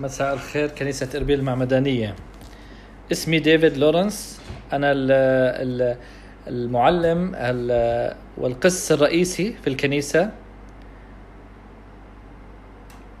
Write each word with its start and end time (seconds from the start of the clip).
مساء 0.00 0.34
الخير 0.34 0.68
كنيسة 0.68 1.08
إربيل 1.16 1.38
المعمدانية. 1.38 2.14
اسمي 3.12 3.38
ديفيد 3.38 3.76
لورنس 3.76 4.40
أنا 4.72 4.92
ال- 4.92 5.10
ال- 5.12 5.96
المعلم 6.48 7.32
ال- 7.34 8.16
والقس 8.38 8.92
الرئيسي 8.92 9.52
في 9.62 9.66
الكنيسة. 9.70 10.30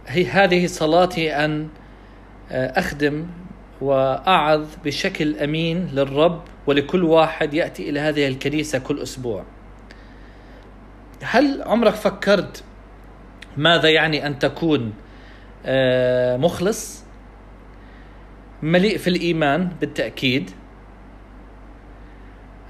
هي 0.06 0.26
هذه 0.26 0.66
صلاتي 0.66 1.34
أن 1.34 1.68
أخدم 2.50 3.26
وأعظ 3.80 4.66
بشكل 4.84 5.36
أمين 5.38 5.86
للرب 5.92 6.42
ولكل 6.66 7.04
واحد 7.04 7.54
يأتي 7.54 7.90
إلى 7.90 8.00
هذه 8.00 8.28
الكنيسة 8.28 8.78
كل 8.78 9.02
أسبوع. 9.02 9.44
هل 11.22 11.62
عمرك 11.62 11.94
فكرت 11.94 12.64
ماذا 13.56 13.88
يعني 13.88 14.26
أن 14.26 14.38
تكون 14.38 14.92
مخلص 16.36 17.04
مليء 18.62 18.98
في 18.98 19.10
الإيمان 19.10 19.68
بالتأكيد. 19.80 20.50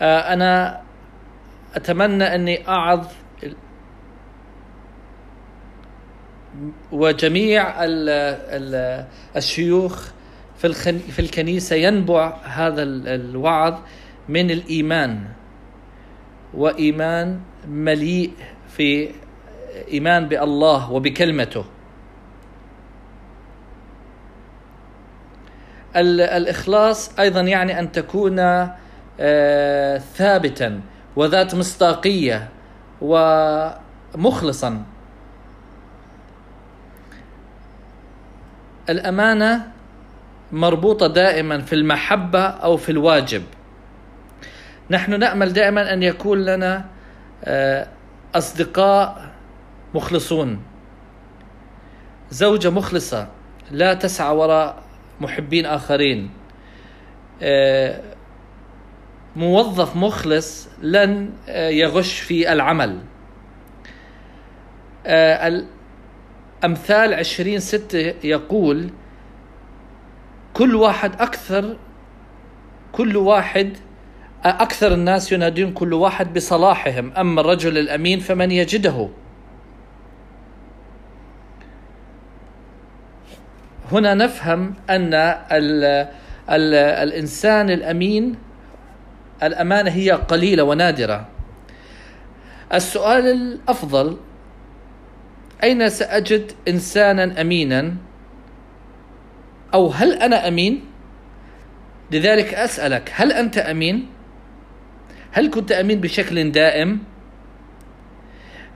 آه، 0.02 0.32
أنا 0.32 0.80
أتمنى 1.74 2.24
أني 2.34 2.69
أعظ 2.69 3.06
ال- 3.42 3.56
وجميع 6.92 7.84
ال 7.84 8.09
ال 8.09 9.05
الشيوخ 9.36 10.11
في 10.58 10.72
في 10.98 11.19
الكنيسة 11.19 11.77
ينبع 11.77 12.36
هذا 12.45 12.83
ال- 12.83 13.08
الوعظ 13.08 13.74
من 14.28 14.50
الإيمان 14.50 15.24
وإيمان 16.55 17.41
مليء 17.69 18.33
في 18.69 19.11
إيمان 19.88 20.28
بالله 20.28 20.92
وبكلمته. 20.92 21.64
الإخلاص 25.97 27.19
أيضا 27.19 27.41
يعني 27.41 27.78
أن 27.78 27.92
تكون 27.92 28.39
آه، 29.20 29.98
ثابتا 29.98 30.81
وذات 31.17 31.55
مصداقية 31.55 32.48
ومخلصا. 33.01 34.83
الأمانة 38.91 39.73
مربوطة 40.53 41.06
دائما 41.06 41.61
في 41.61 41.75
المحبة 41.75 42.41
أو 42.41 42.77
في 42.77 42.92
الواجب. 42.92 43.42
نحن 44.91 45.19
نأمل 45.19 45.53
دائما 45.53 45.92
أن 45.92 46.03
يكون 46.03 46.45
لنا 46.45 46.84
آه، 47.45 47.86
أصدقاء 48.34 49.31
مخلصون. 49.95 50.62
زوجة 52.31 52.70
مخلصة 52.70 53.29
لا 53.70 53.95
تسعى 53.95 54.36
وراء 54.36 54.83
محبين 55.20 55.67
آخرين. 55.67 56.31
آه، 57.43 58.01
موظف 59.37 59.97
مخلص 59.97 60.69
لن 60.83 61.31
آه، 61.48 61.69
يغش 61.69 62.20
في 62.20 62.53
العمل. 62.53 62.98
آه، 65.07 65.48
ال- 65.48 65.67
أمثال 66.65 67.15
عشرين 67.15 67.61
ستة 67.61 68.15
يقول 68.27 68.91
كل 70.55 70.75
واحد 70.75 71.20
أكثر 71.20 71.77
كل 72.92 73.17
واحد 73.17 73.77
أكثر 74.45 74.95
الناس 74.95 75.33
ينادون 75.33 75.73
كل 75.73 75.92
واحد 75.95 76.35
بصلاحهم. 76.35 77.12
أما 77.12 77.41
الرجل 77.41 77.79
الأمين 77.79 78.19
فمن 78.20 78.51
يجده؟ 78.51 79.09
هنا 83.92 84.14
نفهم 84.14 84.74
أن 84.90 85.14
ال 85.52 85.84
ال 86.50 86.74
الإنسان 86.74 87.70
الأمين 87.70 88.36
الأمانة 89.42 89.90
هي 89.90 90.10
قليلة 90.10 90.62
ونادرة. 90.62 91.28
السؤال 92.74 93.27
الأفضل 93.27 94.17
أين 95.62 95.89
سأجد 95.89 96.52
إنسانا 96.68 97.40
أمينا؟ 97.40 97.94
أو 99.74 99.89
هل 99.89 100.12
أنا 100.12 100.48
أمين؟ 100.48 100.84
لذلك 102.11 102.55
أسألك 102.55 103.12
هل 103.14 103.33
أنت 103.33 103.58
أمين؟ 103.58 104.06
هل 105.33 105.50
كنت 105.50 105.73
أمين 105.73 106.00
بشكل 106.00 106.52
دائم؟ 106.52 106.98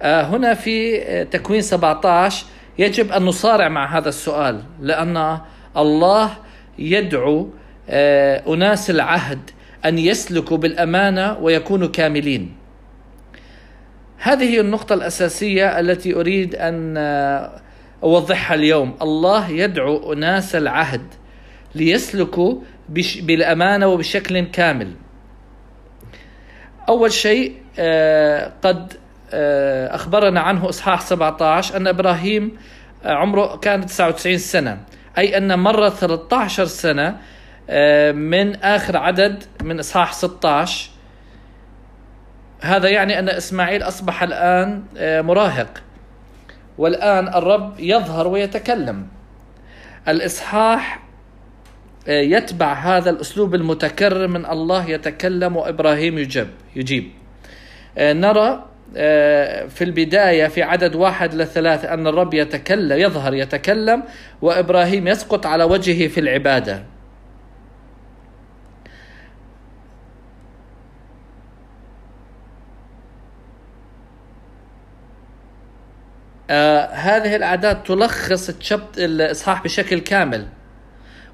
آه، 0.03 0.23
هنا 0.23 0.55
في 0.55 1.01
تكوين 1.25 1.63
17 1.63 2.47
يجب 2.79 3.13
أن 3.13 3.23
نصارع 3.23 3.69
مع 3.69 3.99
هذا 3.99 4.09
السؤال 4.09 4.63
لأن 4.81 5.39
الله 5.77 6.31
يدعو 6.79 7.51
آه، 7.91 8.55
أناس 8.55 8.91
العهد 8.91 9.51
أن 9.85 9.99
يسلكوا 9.99 10.57
بالأمانة 10.57 11.39
ويكونوا 11.39 11.89
كاملين. 11.89 12.57
هذه 14.19 14.45
هي 14.45 14.61
النقطة 14.61 14.95
الأساسية 14.95 15.81
التي 15.81 16.15
أريد 16.15 16.55
أن 16.55 16.95
آه، 16.97 17.61
أوضحها 18.03 18.55
اليوم. 18.55 18.97
الله 19.03 19.51
يدعو 19.51 20.13
أناس 20.13 20.57
العهد 20.57 21.03
ليسلكوا 21.75 22.61
بالأمانة 23.21 23.87
وبشكل 23.87 24.41
كامل. 24.41 24.93
أول 26.89 27.13
شيء 27.13 27.55
آه، 27.79 28.53
قد 28.63 28.93
أخبرنا 29.95 30.41
عنه 30.41 30.69
إصحاح 30.69 31.01
17 31.01 31.77
أن 31.77 31.87
إبراهيم 31.87 32.57
آه، 33.05 33.13
عمره 33.15 33.57
كان 33.57 33.87
99 33.87 34.39
سنة. 34.39 34.81
أي 35.19 35.37
أن 35.37 35.59
مر 35.59 35.89
13 35.89 36.65
سنة 36.65 37.17
آه، 37.71 38.13
من 38.13 38.57
آخر 38.57 38.97
عدد 38.97 39.45
من 39.63 39.79
إصحاح 39.79 40.13
16 40.13 40.91
هذا 42.61 42.89
يعني 42.89 43.19
أن 43.19 43.29
إسماعيل 43.29 43.83
أصبح 43.83 44.23
الآن 44.23 44.83
آه، 44.97 45.21
مراهق. 45.21 45.83
والآن 46.79 47.29
الرب 47.29 47.75
يظهر 47.81 48.29
ويتكلم. 48.29 49.07
الإصحاح 50.09 51.01
آه، 52.09 52.21
يتبع 52.21 52.73
هذا 52.73 53.11
الأسلوب 53.11 53.55
المتكرر 53.55 54.27
من 54.27 54.47
الله 54.47 54.91
يتكلم 54.91 55.57
وإبراهيم 55.57 56.19
يجيب 56.19 56.49
يجيب. 56.77 57.11
آه، 57.99 58.13
نرى 58.13 58.49
آه، 58.49 58.65
في 59.69 59.85
البداية 59.85 60.47
في 60.47 60.63
عدد 60.63 60.95
واحد 60.95 61.35
لثلاثة 61.35 61.95
أن 61.95 62.07
الرب 62.07 62.35
يتكلم 62.35 62.99
يظهر 62.99 63.35
يتكلم 63.35 64.03
وإبراهيم 64.43 65.09
يسقط 65.09 65.47
على 65.47 65.65
وجهه 65.65 66.09
في 66.09 66.21
العبادة. 66.21 66.85
آه 76.51 76.87
هذه 76.87 77.37
الأعداد 77.37 77.83
تلخص 77.83 78.73
الإصحاح 78.99 79.65
بشكل 79.65 79.99
كامل. 79.99 80.47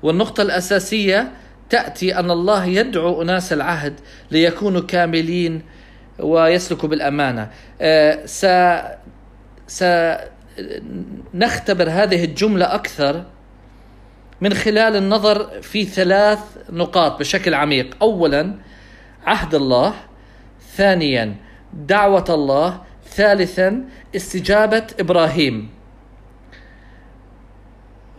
والنقطة 0.03 0.43
الأساسية 0.43 1.32
تأتي 1.70 2.19
أن 2.19 2.31
الله 2.31 2.64
يدعو 2.64 3.22
أناس 3.22 3.53
العهد 3.53 4.00
ليكونوا 4.31 4.81
كاملين 4.81 5.62
ويسلكوا 6.19 6.88
بالأمانة. 6.88 7.50
آه 7.80 8.26
س 8.26 8.47
سنختبر 9.66 10.30
هذه 11.91 12.25
الجملة 12.25 12.75
أكثر 12.75 13.25
من 14.41 14.54
خلال 14.54 14.97
النظر 14.97 15.62
في 15.62 15.84
ثلاث 15.84 16.38
نقاط 16.70 17.19
بشكل 17.19 17.54
عميق. 17.54 17.97
أولا 18.02 18.54
عهد 19.26 19.54
الله. 19.54 19.94
ثانيا 20.76 21.36
دعوة 21.72 22.25
الله. 22.28 22.81
ثالثا 23.08 23.84
استجابة 24.16 24.86
إبراهيم. 25.00 25.70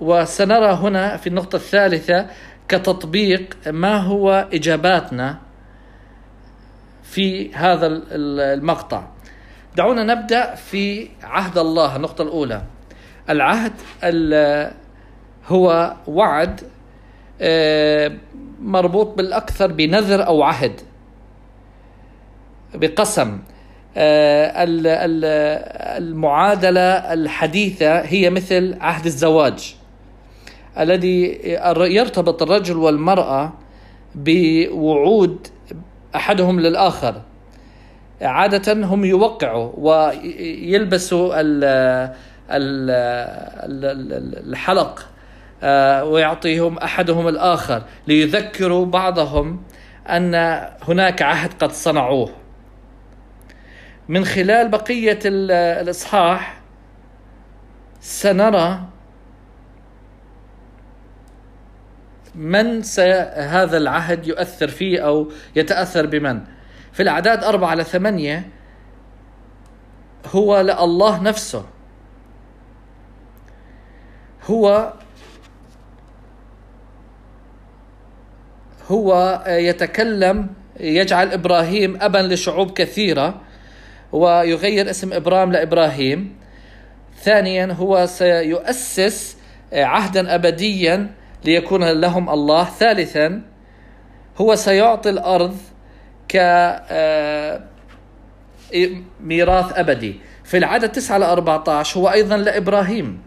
وسنرى 0.01 0.73
هنا 0.73 1.17
في 1.17 1.27
النقطة 1.27 1.55
الثالثة 1.55 2.27
كتطبيق 2.67 3.57
ما 3.67 3.97
هو 3.97 4.47
إجاباتنا. 4.53 5.44
في 7.15 7.53
هذا 7.53 7.87
ال- 7.87 8.03
ال- 8.11 8.59
المقطع. 8.59 9.03
دعونا 9.75 10.03
نبدأ 10.03 10.55
في 10.55 11.07
عهد 11.23 11.57
الله 11.57 11.95
النقطة 11.95 12.21
الأولى. 12.21 12.61
العهد 13.29 13.71
ال- 14.03 14.71
هو 15.47 15.93
وعد 16.07 16.61
آه، 17.41 18.11
مربوط 18.61 19.17
بالأكثر 19.17 19.71
بنذر 19.71 20.27
أو 20.27 20.43
عهد 20.43 20.81
بقسم. 22.73 23.39
آه، 23.97 24.63
ال- 24.63 24.87
ال- 24.87 26.03
المعادلة 26.03 27.13
الحديثة 27.13 27.99
هي 27.99 28.29
مثل 28.29 28.77
عهد 28.81 29.05
الزواج 29.05 29.75
الذي 30.79 31.39
يرتبط 31.77 32.41
الرجل 32.43 32.77
والمرأة 32.77 33.53
بوعود 34.15 35.47
أحدهم 36.15 36.59
للآخر. 36.59 37.21
عادة 38.21 38.73
هم 38.73 39.05
يوقعوا 39.05 39.71
ويلبسوا 39.77 41.41
ال 41.41 41.63
ال 42.51 42.89
ال- 43.65 44.11
ال- 44.13 44.49
الحلق 44.49 45.07
آه، 45.63 46.03
ويعطيهم 46.03 46.77
أحدهم 46.77 47.27
الآخر 47.27 47.83
ليذكروا 48.07 48.85
بعضهم 48.85 49.63
أن 50.09 50.35
هناك 50.87 51.21
عهد 51.21 51.53
قد 51.53 51.71
صنعوه. 51.71 52.29
من 54.09 54.25
خلال 54.25 54.69
بقية 54.69 55.19
الإصحاح 55.25 56.57
سنرى 58.01 58.79
من 62.35 62.81
هذا 63.35 63.77
العهد 63.77 64.27
يؤثر 64.27 64.67
فيه 64.67 65.07
أو 65.07 65.31
يتأثر 65.55 66.05
بمن؟ 66.05 66.41
في 66.93 67.03
الأعداد 67.03 67.43
أربعة 67.43 67.69
على 67.69 67.83
ثمانية 67.83 68.49
هو 70.25 70.61
لله 70.61 71.23
نفسه. 71.23 71.65
هو 74.45 74.93
هو 78.87 79.43
يتكلم 79.47 80.47
يجعل 80.79 81.31
إبراهيم 81.31 81.97
أبا 82.01 82.17
لشعوب 82.17 82.71
كثيرة 82.71 83.41
ويغير 84.11 84.89
اسم 84.89 85.13
إبرام 85.13 85.51
لإبراهيم. 85.51 86.35
ثانيا 87.21 87.73
هو 87.73 88.05
سيؤسس 88.05 89.37
عهدا 89.73 90.35
ابديا 90.35 91.11
ليكون 91.45 91.83
لهم 91.83 92.29
الله 92.29 92.63
ثالثا 92.63 93.41
هو 94.37 94.55
سيعطي 94.55 95.09
الأرض 95.09 95.57
ك 96.27 96.35
آه، 96.35 97.63
ميراث 99.21 99.77
أبدي. 99.79 100.19
في 100.43 100.57
العدد 100.57 100.91
9 100.91 101.17
ل 101.17 101.23
14 101.23 101.99
هو 101.99 102.11
أيضا 102.11 102.37
لإبراهيم. 102.37 103.21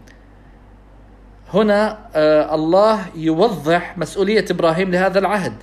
هنا 1.53 1.99
آه، 2.15 2.55
الله 2.55 2.99
يوضح 3.15 3.97
مسؤولية 3.97 4.45
إبراهيم 4.51 4.91
لهذا 4.91 5.19
العهد. 5.19 5.53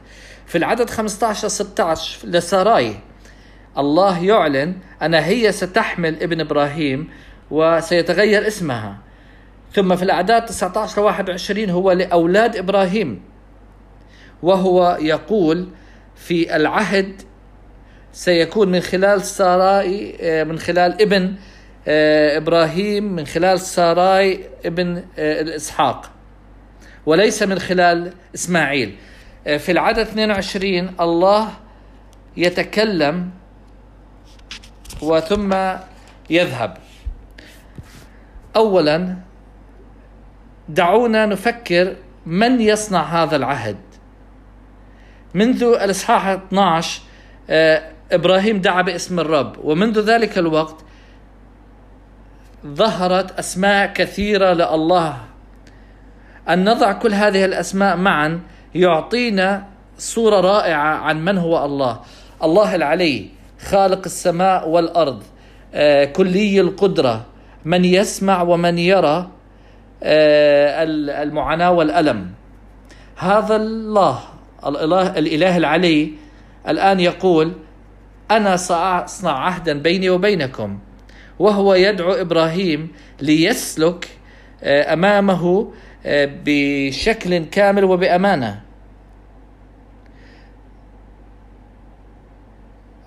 في 0.47 0.59
العدد 0.59 0.91
15 0.91 1.49
16 1.49 2.29
لساراي 2.29 2.97
الله 3.79 4.25
يعلن 4.25 4.77
أن 5.03 5.15
هي 5.15 5.53
ستحمل 5.53 6.23
ابن 6.23 6.41
إبراهيم 6.41 7.11
وسيتغير 7.51 8.47
اسمها. 8.47 9.06
ثم 9.77 9.97
في 9.97 10.03
الأعداد 10.03 10.45
19 10.45 11.03
ل 11.03 11.05
21 11.05 11.71
هو 11.71 11.93
لأولاد 11.93 12.57
إبراهيم 12.57 13.23
وهو 14.43 14.99
يقول 15.01 15.69
في 16.15 16.57
العهد 16.57 17.23
سيكون 18.13 18.69
من 18.69 18.81
خلال 18.81 19.23
ساراي 19.23 20.17
آه، 20.21 20.45
من 20.45 20.59
خلال 20.59 21.03
ابن 21.03 21.35
آه، 21.89 22.37
إبراهيم 22.37 23.05
من 23.13 23.27
خلال 23.27 23.61
ساراي 23.61 24.41
ابن 24.65 25.05
آه، 25.19 25.57
إسحاق 25.57 26.11
وليس 27.07 27.43
من 27.43 27.59
خلال 27.59 28.13
إسماعيل. 28.35 28.97
في 29.45 29.73
العدد 29.73 29.99
22 29.99 30.95
الله 31.01 31.49
يتكلم 32.37 33.31
وثم 35.03 35.55
يذهب. 36.31 36.77
اولا 38.57 39.27
دعونا 40.69 41.27
نفكر 41.27 41.97
من 42.27 42.61
يصنع 42.61 43.03
هذا 43.03 43.37
العهد. 43.37 43.77
منذ 45.35 45.63
الإصحاح 45.63 46.27
12 46.27 47.01
آه، 47.51 47.83
إبراهيم 48.13 48.61
دعا 48.61 48.83
باسم 48.83 49.21
الرب 49.21 49.57
ومنذ 49.65 50.01
ذلك 50.01 50.39
الوقت 50.39 50.77
ظهرت 52.67 53.39
أسماء 53.39 53.93
كثيرة 53.93 54.53
لله. 54.53 55.17
أن 56.49 56.65
نضع 56.65 56.93
كل 56.93 57.15
هذه 57.15 57.45
الأسماء 57.45 57.97
معا 57.97 58.41
يعطينا 58.75 59.67
صورة 59.99 60.41
رائعة 60.41 60.95
عن 60.95 61.25
من 61.25 61.39
هو 61.39 61.65
الله. 61.65 62.01
الله 62.43 62.75
العلي 62.75 63.29
خالق 63.61 64.03
السماء 64.05 64.69
والأرض 64.69 65.23
آه، 65.75 66.05
كلي 66.05 66.61
القدرة 66.61 67.25
من 67.65 67.85
يسمع 67.85 68.43
ومن 68.43 68.79
يرى 68.79 69.31
آه، 70.03 70.83
المعاناة 71.23 71.71
والألم. 71.73 72.33
هذا 73.17 73.57
الله 73.57 74.19
الاله 74.67 75.19
الإله 75.19 75.57
العلي 75.57 76.13
الآن 76.69 77.01
يقول 77.01 77.53
أنا 78.31 78.57
سأصنع 78.57 79.39
عهدا 79.39 79.79
بيني 79.79 80.11
وبينكم 80.11 80.79
وهو 81.39 81.75
يدعو 81.75 82.13
إبراهيم 82.13 82.89
ليسلك 83.21 84.09
آه، 84.63 84.93
أمامه 84.93 85.73
بشكل 86.45 87.45
كامل 87.45 87.85
وبأمانة. 87.85 88.61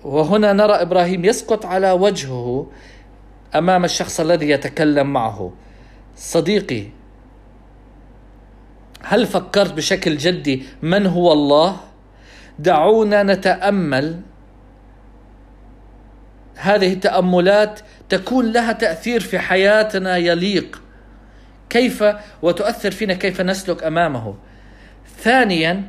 وهنا 0.04 0.52
نرى 0.52 0.72
إبراهيم 0.72 1.24
يسقط 1.24 1.66
على 1.66 1.90
وجهه 1.90 2.66
أمام 3.54 3.84
الشخص 3.84 4.20
الذي 4.20 4.50
يتكلم 4.50 5.12
معه. 5.12 5.52
صديقي 6.20 6.86
هل 9.02 9.26
فكرت 9.26 9.72
بشكل 9.72 10.16
جدي 10.16 10.62
من 10.82 11.06
هو 11.06 11.32
الله؟ 11.32 11.76
دعونا 12.58 13.22
نتأمل. 13.22 14.20
هذه 16.56 16.92
التأملات 16.92 17.80
تكون 18.08 18.52
لها 18.52 18.72
تأثير 18.72 19.20
في 19.20 19.38
حياتنا 19.38 20.16
يليق. 20.16 20.82
كيف 21.70 22.04
وتؤثر 22.42 22.90
فينا 22.90 23.14
كيف 23.14 23.40
نسلك 23.40 23.84
أمامه؟ 23.84 24.34
ثانيا 25.18 25.84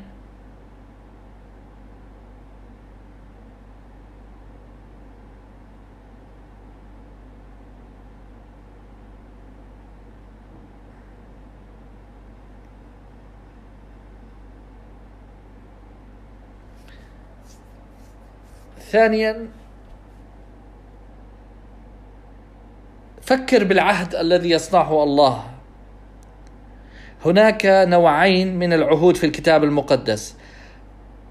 ثانيا 18.91 19.47
فكر 23.21 23.63
بالعهد 23.63 24.15
الذي 24.15 24.49
يصنعه 24.49 25.03
الله. 25.03 25.43
هناك 27.25 27.65
نوعين 27.65 28.59
من 28.59 28.73
العهود 28.73 29.17
في 29.17 29.25
الكتاب 29.25 29.63
المقدس. 29.63 30.35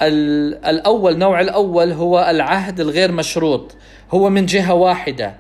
الأول 0.03 1.19
نوع 1.19 1.41
الأول 1.41 1.93
هو 1.93 2.27
العهد 2.31 2.81
الغير 2.81 3.13
مشروط 3.13 3.77
هو 4.11 4.31
من 4.31 4.47
جهة 4.47 4.75
واحدة. 4.75 5.35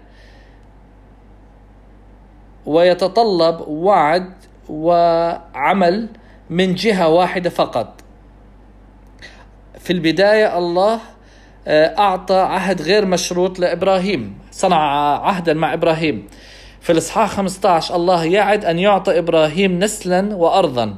ويتطلب 2.67 3.61
وعد 3.69 4.33
وعمل 4.69 6.09
من 6.51 6.75
جهة 6.75 7.09
واحدة 7.09 7.51
فقط. 7.51 8.01
في 9.79 9.93
البداية 9.93 10.59
الله 10.59 11.01
أعطى 11.71 12.35
عهد 12.35 12.83
غير 12.83 13.07
مشروط 13.07 13.59
لإبراهيم. 13.59 14.39
صنع 14.51 14.77
عهدا 15.27 15.55
مع 15.55 15.75
إبراهيم. 15.75 16.29
في 16.81 16.93
الإصحاح 16.93 17.31
15 17.31 17.97
الله 17.97 18.25
يعد 18.25 18.65
أن 18.65 18.79
يعطي 18.79 19.19
إبراهيم 19.19 19.79
نسلا 19.79 20.35
وأرضا. 20.37 20.97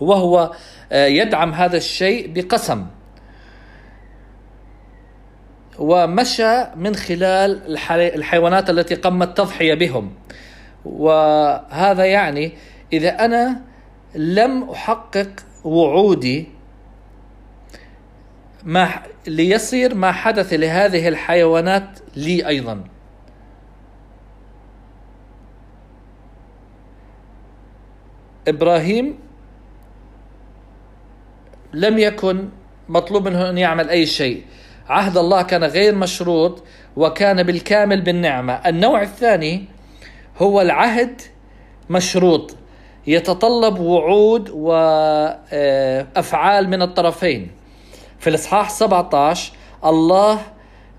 وهو 0.00 0.50
آه، 0.92 1.06
يدعم 1.06 1.52
هذا 1.52 1.76
الشيء 1.76 2.32
بقسم. 2.32 2.86
ومشى 5.78 6.64
من 6.76 6.94
خلال 6.94 7.78
الحيوانات 7.90 8.70
التي 8.70 8.94
قام 8.94 9.22
التضحية 9.22 9.74
بهم. 9.74 10.12
وهذا 10.84 12.04
يعني 12.04 12.52
إذا 12.92 13.24
أنا 13.24 13.60
لم 14.14 14.70
أحقق 14.70 15.30
وعودي 15.64 16.59
ما 18.64 18.88
ليصير 19.26 19.94
ما 19.94 20.12
حدث 20.12 20.52
لهذه 20.52 21.08
الحيوانات 21.08 21.98
لي 22.16 22.46
أيضا. 22.46 22.84
إبراهيم 28.48 29.18
لم 31.72 31.98
يكن 31.98 32.48
مطلوب 32.88 33.28
منه 33.28 33.50
أن 33.50 33.58
يعمل 33.58 33.90
أي 33.90 34.06
شيء. 34.06 34.44
عهد 34.88 35.16
الله 35.16 35.42
كان 35.42 35.64
غير 35.64 35.94
مشروط 35.94 36.64
وكان 36.96 37.42
بالكامل 37.42 38.02
بالنعمة. 38.02 38.52
النوع 38.52 39.02
الثاني 39.02 39.64
هو 40.38 40.60
العهد 40.60 41.20
مشروط. 41.90 42.56
يتطلب 43.06 43.78
وعود 43.78 44.50
وأفعال 44.50 45.88
من 46.68 46.82
الطرفين. 46.82 47.50
في 48.20 48.30
الإصحاح 48.30 48.70
17 48.70 49.52
الله 49.84 50.40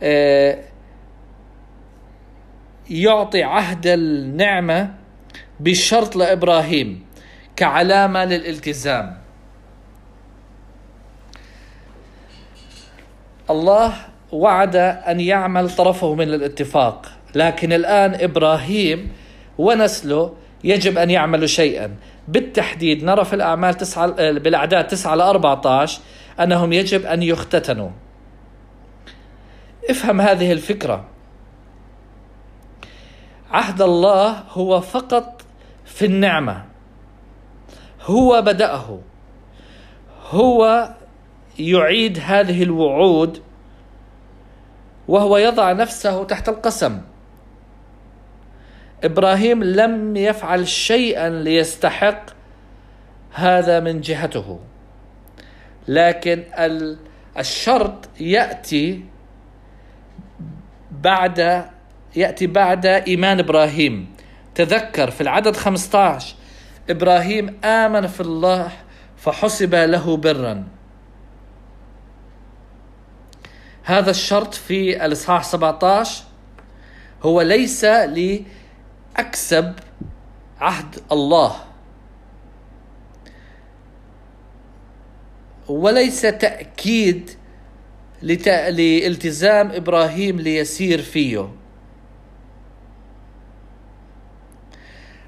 آه، 0.04 0.60
يعطي 2.90 3.44
عهد 3.44 3.88
النعمة 3.88 4.94
بشرط 5.60 6.16
لإبراهيم 6.16 7.06
كعلامة 7.56 8.26
للالتزام. 8.26 9.18
الله 13.50 13.94
وعد 14.32 14.76
أن 14.76 15.20
يعمل 15.20 15.70
طرفه 15.70 16.16
من 16.16 16.34
الاتفاق 16.34 17.06
لكن 17.36 17.74
الآن 17.74 18.14
إبراهيم 18.14 19.12
ونسله 19.58 20.34
يجب 20.64 20.98
أن 20.98 21.10
يعملوا 21.10 21.48
شيئا. 21.48 21.96
بالتحديد 22.28 23.04
نرى 23.04 23.26
في 23.26 23.34
الأعمال 23.34 23.74
تسعة 23.74 24.08
بالأعداد 24.32 24.88
9 24.88 25.16
ل 25.16 25.22
14 25.22 26.02
أنهم 26.40 26.74
يجب 26.74 27.06
أن 27.06 27.24
يختتنوا. 27.24 27.90
افهم 29.90 30.22
هذه 30.22 30.52
الفكرة. 30.52 31.06
عهد 33.52 33.82
الله 33.82 34.30
هو 34.30 34.82
فقط 34.82 35.42
في 35.86 36.06
النعمة. 36.06 36.66
هو 38.02 38.42
بدأه. 38.42 39.00
هو 40.30 40.90
يعيد 41.60 42.20
هذه 42.24 42.64
الوعود 42.64 43.42
وهو 45.08 45.38
يضع 45.38 45.72
نفسه 45.72 46.24
تحت 46.24 46.50
القسم. 46.50 47.02
إبراهيم 49.04 49.64
لم 49.64 50.18
يفعل 50.18 50.68
شيئا 50.68 51.30
ليستحق 51.30 52.26
هذا 53.32 53.80
من 53.80 54.02
جهته. 54.02 54.60
لكن 55.88 56.44
الشرط 57.38 58.10
يأتي 58.20 59.06
بعد 60.92 61.70
يأتي 62.16 62.48
بعد 62.48 62.86
إيمان 62.86 63.40
إبراهيم. 63.40 64.16
تذكر 64.56 65.12
في 65.12 65.22
العدد 65.22 65.56
15 65.56 66.36
إبراهيم 66.90 67.60
آمن 67.64 68.08
في 68.08 68.22
الله 68.22 68.72
فحسب 69.18 69.76
له 69.76 70.18
برا. 70.18 70.64
هذا 73.84 74.12
الشرط 74.12 74.54
في 74.54 75.06
الإصحاح 75.06 75.44
17 75.44 76.24
هو 77.24 77.42
ليس 77.42 77.86
لأكسب 77.86 79.74
عهد 80.62 80.96
الله. 81.12 81.71
وليس 85.72 86.22
تأكيد 86.22 87.30
لالتزام 88.22 89.72
إبراهيم 89.72 90.40
ليسير 90.40 91.02
فيه. 91.02 91.50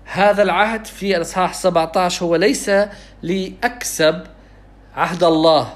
هذا 0.05 0.43
العهد 0.43 0.85
في 0.85 1.17
الإصحاح 1.17 1.53
17 1.53 2.25
هو 2.25 2.35
ليس 2.35 2.71
لأكسب 3.21 4.23
عهد 4.95 5.23
الله 5.23 5.73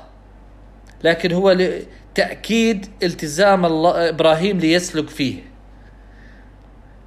لكن 1.03 1.31
هو 1.31 1.51
لتأكيد 1.51 2.85
التزام 3.03 3.65
الله 3.65 4.09
إبراهيم 4.09 4.59
ليسلك 4.59 5.09
فيه. 5.09 5.43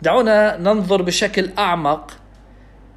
دعونا 0.02 0.56
ننظر 0.56 1.02
بشكل 1.02 1.50
أعمق 1.58 2.16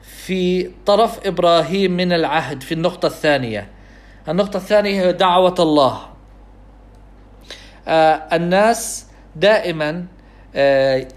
في 0.01 0.71
طرف 0.85 1.27
إبراهيم 1.27 1.91
من 1.91 2.13
العهد 2.13 2.63
في 2.63 2.71
النقطة 2.71 3.05
الثانية. 3.05 3.72
النقطة 4.29 4.57
الثانية 4.57 5.01
هي 5.01 5.13
دعوة 5.13 5.55
الله. 5.59 5.99
آه، 7.87 8.13
الناس 8.33 9.05
دائما 9.35 10.05
آه، 10.55 11.07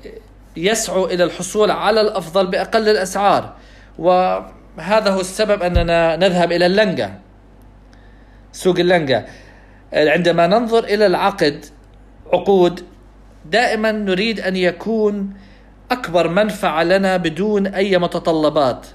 يسعوا 0.56 1.06
إلى 1.06 1.24
الحصول 1.24 1.70
على 1.70 2.00
الأفضل 2.00 2.46
بأقل 2.46 2.88
الأسعار. 2.88 3.52
وهذا 3.98 5.10
هو 5.10 5.20
السبب 5.20 5.62
أننا 5.62 6.16
نذهب 6.16 6.52
إلى 6.52 6.66
اللنجة 6.66 7.18
سوق 8.52 8.78
اللنجة. 8.78 9.26
عندما 9.92 10.46
ننظر 10.46 10.84
إلى 10.84 11.06
العقد 11.06 11.64
عقود 12.32 12.84
دائما 13.44 13.92
نريد 13.92 14.40
أن 14.40 14.56
يكون 14.56 15.34
أكبر 15.90 16.28
منفعة 16.28 16.82
لنا 16.82 17.16
بدون 17.16 17.66
أي 17.66 17.98
متطلبات. 17.98 18.86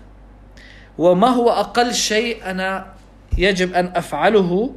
وما 0.98 1.28
هو 1.28 1.50
أقل 1.50 1.94
شيء 1.94 2.46
أنا 2.46 2.94
يجب 3.38 3.74
أن 3.74 3.92
أفعله 3.96 4.76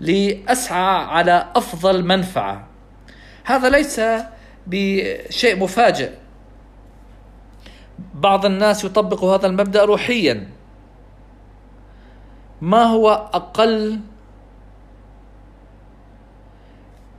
لأسعى 0.00 1.04
على 1.04 1.46
أفضل 1.56 2.04
منفعة. 2.04 2.66
هذا 3.44 3.68
ليس 3.68 4.00
بشيء 4.66 5.58
مفاجئ. 5.58 6.10
بعض 8.14 8.46
الناس 8.46 8.84
يطبق 8.84 9.24
هذا 9.24 9.46
المبدأ 9.46 9.84
روحيا. 9.84 10.48
ما 12.60 12.82
هو 12.82 13.10
أقل 13.10 14.00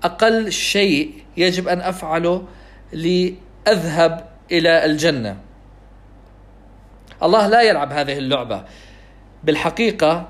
أقل 0.04 0.52
شيء 0.52 1.24
يجب 1.38 1.68
أن 1.68 1.82
أفعله 1.82 2.46
لأذهب 2.94 4.30
إلى 4.52 4.86
الجنة؟ 4.86 5.38
الله 7.24 7.48
لا 7.48 7.62
يلعب 7.62 7.92
هذه 7.92 8.18
اللعبة. 8.18 8.66
بالحقيقة 9.44 10.28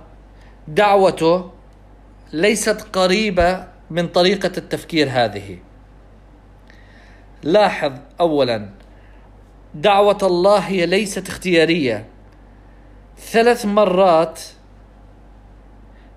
دعوته 0.72 1.51
ليست 2.34 2.82
قريبة 2.94 3.68
من 3.90 4.08
طريقة 4.08 4.51
التفكير 4.58 5.10
هذه. 5.12 5.58
لاحظ 7.44 7.94
اولا 8.20 8.70
دعوة 9.75 10.18
الله 10.24 10.58
هي 10.58 10.86
ليست 10.86 11.28
اختيارية. 11.28 12.06
ثلاث 13.18 13.66
مرات 13.66 14.42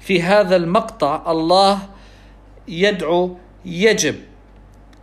في 0.00 0.22
هذا 0.22 0.56
المقطع 0.56 1.30
الله 1.30 1.78
يدعو 2.68 3.36
يجب 3.64 4.14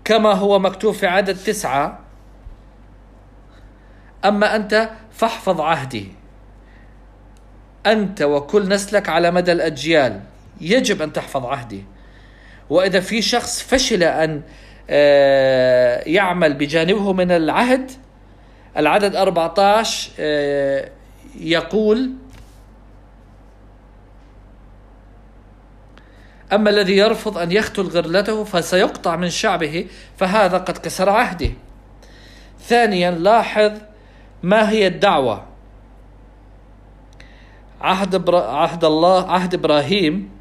كما 0.05 0.33
هو 0.33 0.59
مكتوب 0.59 0.93
في 0.93 1.07
عدد 1.07 1.35
تسعة 1.35 1.99
أما 4.25 4.55
أنت 4.55 4.89
فاحفظ 5.11 5.61
عهدي 5.61 6.20
أنت 7.85 8.21
وكل 8.21 8.69
نسلك 8.69 9.09
على 9.09 9.31
مدى 9.31 9.51
الأجيال. 9.51 10.19
يجب 10.61 11.01
أن 11.01 11.13
تحفظ 11.13 11.45
عهدي. 11.45 11.85
وإذا 12.69 12.99
في 12.99 13.21
شخص 13.21 13.61
فشل 13.61 14.03
أن 14.03 14.41
آه، 14.89 16.03
يعمل 16.05 16.53
بجانبه 16.53 17.13
من 17.13 17.31
العهد 17.31 17.91
العدد 18.77 19.15
14 19.15 20.11
آه، 20.19 20.89
يقول 21.39 22.11
أما 26.53 26.69
الذي 26.69 26.97
يرفض 26.97 27.37
أن 27.37 27.51
يقتل 27.51 27.87
غرلته 27.87 28.43
فسيقطع 28.43 29.15
من 29.15 29.29
شعبه 29.29 29.87
فهذا 30.17 30.57
قد 30.57 30.77
كسر 30.77 31.09
عهده. 31.09 31.49
ثانيا 32.67 33.11
لاحظ 33.11 33.71
ما 34.43 34.69
هي 34.69 34.87
الدعوة. 34.87 35.50
عهد 37.81 38.29
عهد 38.35 38.85
الله 38.85 39.31
عهد 39.31 39.53
إبراهيم 39.53 40.31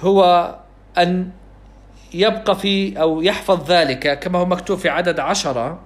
هو 0.00 0.54
أن 0.98 1.30
يبقى 2.14 2.56
في 2.56 3.00
أو 3.00 3.22
يحفظ 3.22 3.70
ذلك 3.70 4.18
كما 4.18 4.38
هو 4.38 4.46
مكتوب 4.46 4.78
في 4.78 4.88
عدد 4.88 5.20
عشرة. 5.20 5.80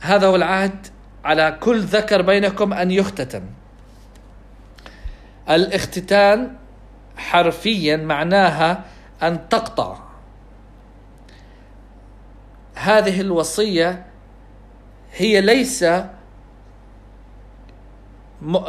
هذا 0.00 0.26
هو 0.26 0.36
العهد 0.36 0.86
على 1.24 1.56
كل 1.60 1.80
ذكر 1.80 2.22
بينكم 2.22 2.72
أن 2.72 2.90
يختتن 2.90 3.42
الاختتان 5.50 6.56
حرفيا 7.16 7.96
معناها 7.96 8.84
أن 9.22 9.48
تقطع. 9.48 9.96
هذه 12.74 13.20
الوصية 13.20 14.06
هي 15.12 15.40
ليس 15.40 15.84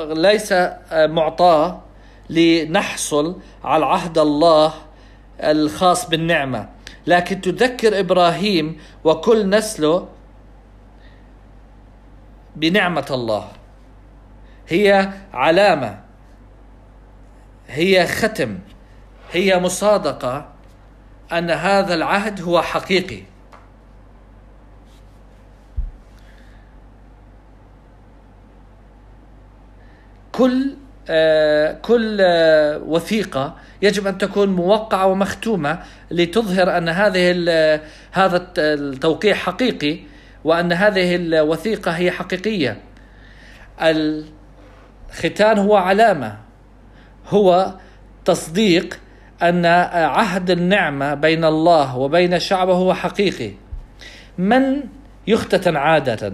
ليس 0.10 0.54
معطاة 0.92 1.82
لنحصل 2.30 3.40
على 3.64 3.86
عهد 3.86 4.18
الله 4.18 4.74
الخاص 5.40 6.10
بالنعمة. 6.10 6.70
لكن 7.08 7.42
تذكر 7.42 8.00
إبراهيم 8.00 8.82
وكل 9.04 9.50
نسله 9.50 10.08
بنعمة 12.56 13.06
الله. 13.12 13.48
هي 14.68 15.10
علامة 15.34 16.00
هي 17.68 18.08
ختم 18.08 18.60
هي 19.32 19.60
مصادقة 19.60 20.50
أن 21.32 21.52
هذا 21.52 21.94
العهد 21.94 22.42
هو 22.42 22.62
حقيقي. 22.62 23.24
كل 30.40 30.76
آه 31.10 31.72
كل 31.82 32.18
آه 32.22 32.78
وثيقة 32.78 33.56
يجب 33.82 34.08
أن 34.08 34.18
تكون 34.18 34.50
موقعة 34.50 35.08
ومختومة 35.08 35.80
لتظهر 36.12 36.78
أن 36.78 36.90
هذه 36.90 37.32
هذا 38.12 38.48
التوقيع 38.58 39.36
حقيقي 39.36 40.00
وأن 40.44 40.74
هذه 40.74 41.16
الوثيقة 41.16 41.92
هي 41.92 42.12
حقيقية. 42.12 42.82
الختان 43.82 45.58
هو 45.58 45.76
علامة 45.76 46.38
هو 47.28 47.74
تصديق 48.26 49.00
أن 49.44 49.66
عهد 49.66 50.52
النعمة 50.52 51.14
بين 51.14 51.46
الله 51.46 51.98
وبين 51.98 52.40
شعبه 52.40 52.74
هو 52.74 52.94
حقيقي. 52.94 53.52
من 54.38 54.84
يختتن 55.28 55.76
عادة؟ 55.76 56.34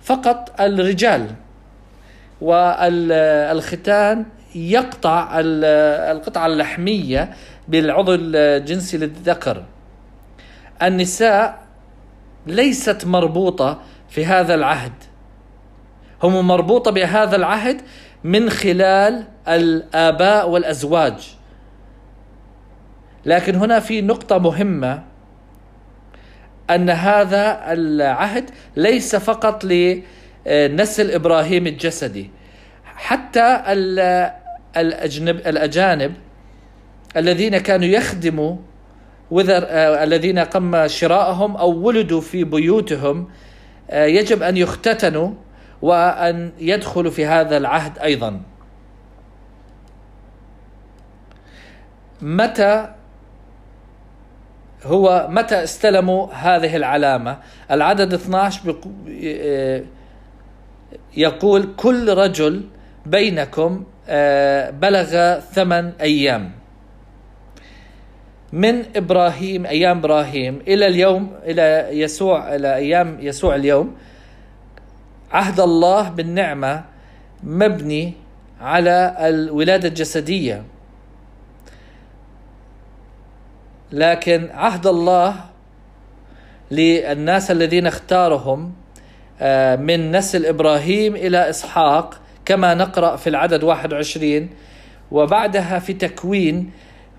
فقط 0.00 0.60
الرجال. 0.60 1.43
والختان 2.44 4.26
يقطع 4.54 5.28
القطعة 5.40 6.46
اللحمية 6.46 7.34
بالعضو 7.68 8.14
الجنسي 8.14 8.98
للذكر. 8.98 9.64
النساء 10.82 11.58
ليست 12.46 13.06
مربوطة 13.06 13.80
في 14.08 14.26
هذا 14.26 14.54
العهد. 14.54 14.92
هم 16.22 16.48
مربوطة 16.48 16.90
بهذا 16.90 17.36
العهد 17.36 17.80
من 18.24 18.50
خلال 18.50 19.24
الآباء 19.48 20.50
والأزواج. 20.50 21.36
لكن 23.26 23.54
هنا 23.54 23.80
في 23.80 24.02
نقطة 24.02 24.38
مهمة 24.38 25.02
أن 26.70 26.90
هذا 26.90 27.72
العهد 27.72 28.50
ليس 28.76 29.16
فقط 29.16 29.64
لنسل 30.46 31.10
إبراهيم 31.10 31.66
الجسدي. 31.66 32.30
حتى 32.84 33.62
الأجنب 34.76 35.36
الأجانب 35.36 36.14
الذين 37.16 37.58
كانوا 37.58 37.86
يخدموا 37.86 38.56
وذر 39.30 39.64
الذين 40.02 40.38
قم 40.38 40.86
شراءهم 40.86 41.56
أو 41.56 41.70
ولدوا 41.70 42.20
في 42.20 42.44
بيوتهم 42.44 43.28
يجب 43.92 44.42
أن 44.42 44.56
يختتنوا 44.56 45.30
وأن 45.82 46.52
يدخلوا 46.58 47.10
في 47.10 47.26
هذا 47.26 47.56
العهد 47.56 47.98
أيضا. 47.98 48.40
متى 52.22 52.94
هو 54.84 55.26
متى 55.30 55.64
استلموا 55.64 56.32
هذه 56.32 56.76
العلامة؟ 56.76 57.38
العدد 57.70 58.14
12 58.14 58.76
يقول 61.16 61.68
كل 61.76 62.14
رجل 62.14 62.62
بينكم 63.06 63.84
آه، 64.08 64.70
بلغ 64.70 65.40
ثمان 65.40 65.92
أيام. 66.00 66.52
من 68.52 68.84
إبراهيم 68.96 69.66
أيام 69.66 69.98
إبراهيم 69.98 70.62
إلى 70.68 70.86
اليوم 70.86 71.32
إلى 71.42 71.88
يسوع 72.00 72.54
إلى 72.54 72.74
أيام 72.76 73.18
يسوع 73.20 73.54
اليوم 73.54 73.96
عهد 75.32 75.60
الله 75.60 76.08
بالنعمة 76.08 76.84
مبني 77.42 78.12
على 78.60 79.16
الولادة 79.20 79.88
الجسدية. 79.88 80.64
لكن 83.92 84.50
عهد 84.54 84.86
الله 84.86 85.34
للناس 86.70 87.50
الذين 87.50 87.86
اختارهم 87.86 88.72
من 89.76 90.16
نسل 90.16 90.46
إبراهيم 90.46 91.16
إلى 91.16 91.50
إسحاق 91.50 92.20
كما 92.44 92.74
نقرأ 92.74 93.16
في 93.16 93.26
العدد 93.26 93.64
21 93.64 94.48
وبعدها 95.10 95.78
في 95.78 95.92
تكوين 95.92 96.70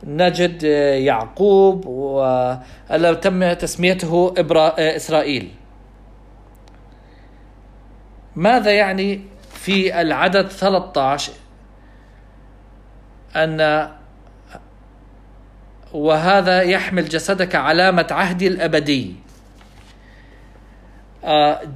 نجد 0.03 0.65
آه، 0.65 0.93
يعقوب 0.93 1.85
وتم 1.85 3.53
تسميته 3.53 4.33
آه، 4.37 4.95
إسرائيل. 4.95 5.51
ماذا 8.35 8.71
يعني 8.71 9.21
في 9.53 10.01
العدد 10.01 10.47
13 10.47 11.33
أن 13.35 13.89
وهذا 15.93 16.61
يحمل 16.61 17.05
جسدك 17.05 17.55
علامة 17.55 18.07
عهدي 18.11 18.47
الأبدي. 18.47 19.11
آه، 19.11 19.24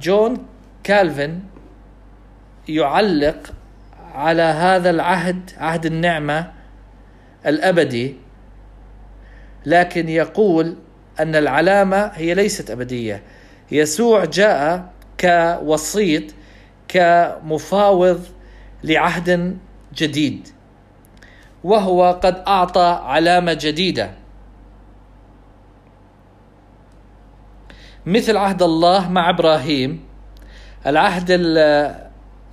جون 0.00 0.46
كالفن 0.84 1.40
يعلق 2.68 3.52
على 4.14 4.42
هذا 4.42 4.90
العهد 4.90 5.50
عهد 5.58 5.86
النعمة 5.86 6.52
الأبدي 7.46 8.16
لكن 9.66 10.08
يقول 10.08 10.76
أن 11.20 11.36
العلامة 11.36 12.10
هي 12.14 12.34
ليست 12.34 12.70
أبدية. 12.70 13.22
يسوع 13.72 14.24
جاء 14.24 14.92
كوسيط 15.20 16.22
كمفاوض 16.88 18.26
لعهد 18.84 19.58
جديد 19.94 20.48
وهو 21.64 22.12
قد 22.22 22.42
أعطى 22.48 23.00
علامة 23.04 23.52
جديدة. 23.60 24.19
مثل 28.06 28.36
عهد 28.36 28.62
الله 28.62 29.08
مع 29.08 29.30
إبراهيم. 29.30 30.04
العهد 30.86 31.26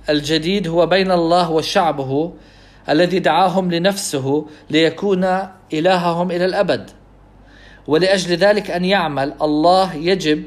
الجديد 0.08 0.68
هو 0.68 0.86
بين 0.86 1.10
الله 1.10 1.50
وشعبه 1.50 2.32
الذي 2.88 3.18
دعاهم 3.18 3.70
لنفسه 3.70 4.46
ليكون 4.70 5.24
إلههم 5.72 6.30
إلى 6.30 6.44
الأبد. 6.44 6.90
ولأجل 7.86 8.36
ذلك 8.36 8.70
أن 8.70 8.84
يعمل 8.84 9.34
الله 9.42 9.94
يجب 9.94 10.44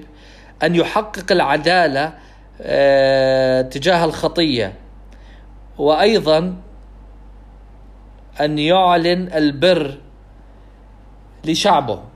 أن 0.63 0.75
يحقق 0.75 1.31
العدالة 1.31 2.13
آه، 2.61 3.61
تجاه 3.61 4.05
الخطية. 4.05 4.73
وأيضا 5.77 6.55
أن 8.41 8.59
يعلن 8.59 9.33
البر 9.33 9.97
لشعبه. 11.45 12.11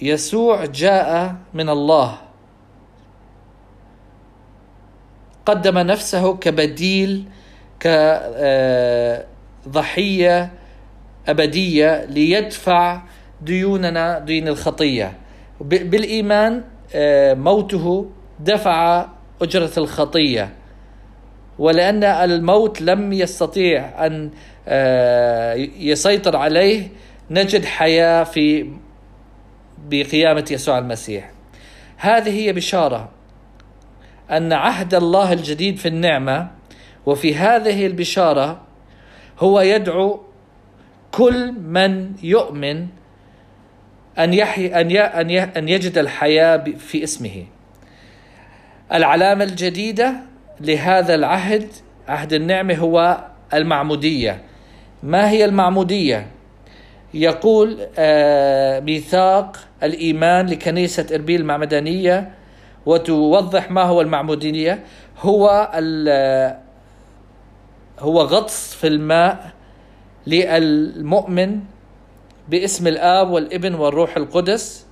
يسوع 0.00 0.64
جاء 0.64 1.34
من 1.54 1.68
الله. 1.68 2.18
قدم 5.46 5.78
نفسه 5.78 6.36
كبديل 6.36 7.24
كضحيه 9.64 10.52
أبدية 11.28 12.04
ليدفع 12.04 13.02
ديوننا 13.42 14.18
دين 14.18 14.48
الخطية. 14.48 15.12
بالإيمان 15.60 16.64
آه، 16.94 17.34
موته 17.34 18.10
دفع 18.40 19.06
أجرة 19.42 19.72
الخطية. 19.78 20.52
ولأن 21.58 22.04
الموت 22.04 22.82
لم 22.82 23.12
يستطيع 23.12 24.06
أن 24.06 24.30
آه، 24.68 25.54
يسيطر 25.78 26.36
عليه 26.36 26.88
نجد 27.30 27.64
حياة 27.64 28.24
في 28.24 28.72
بقيامة 29.88 30.44
يسوع 30.50 30.78
المسيح. 30.78 31.30
هذه 31.96 32.30
هي 32.30 32.52
بشارة 32.52 33.10
أن 34.30 34.52
عهد 34.52 34.94
الله 34.94 35.32
الجديد 35.32 35.76
في 35.76 35.88
النعمة 35.88 36.50
وفي 37.06 37.34
هذه 37.34 37.86
البشارة 37.86 38.60
هو 39.38 39.60
يدعو 39.60 40.20
كل 41.12 41.52
من 41.52 42.12
يؤمن 42.22 42.86
أن 44.18 44.34
يحي 44.34 44.66
أن 44.66 44.96
أن 45.30 45.68
يجد 45.68 45.98
الحياة 45.98 46.64
في 46.78 47.04
اسمه. 47.04 47.44
العلامة 48.92 49.44
الجديدة 49.44 50.14
لهذا 50.60 51.14
العهد 51.14 51.68
عهد 52.08 52.32
النعمة 52.32 52.74
هو 52.74 53.24
المعمودية. 53.54 54.42
ما 55.02 55.30
هي 55.30 55.44
المعمودية؟ 55.44 56.26
يقول 57.14 57.78
آه 57.98 58.80
ميثاق 58.80 59.56
الإيمان 59.82 60.46
لكنيسة 60.46 61.06
إربيل 61.14 61.40
المعمدانية 61.40 62.30
وتوضح 62.86 63.70
ما 63.70 63.82
هو 63.82 64.00
المعمودية. 64.00 64.84
هو 65.20 65.70
هو 67.98 68.20
غطس 68.20 68.74
في 68.74 68.86
الماء 68.86 69.50
للمؤمن 70.26 71.60
باسم 72.48 72.86
الآب 72.86 73.30
والابن 73.30 73.74
والروح 73.74 74.16
القدس 74.16 74.86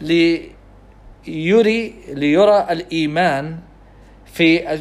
ليري 0.00 1.94
ليرى 2.08 2.66
الإيمان 2.70 3.58
في 4.24 4.72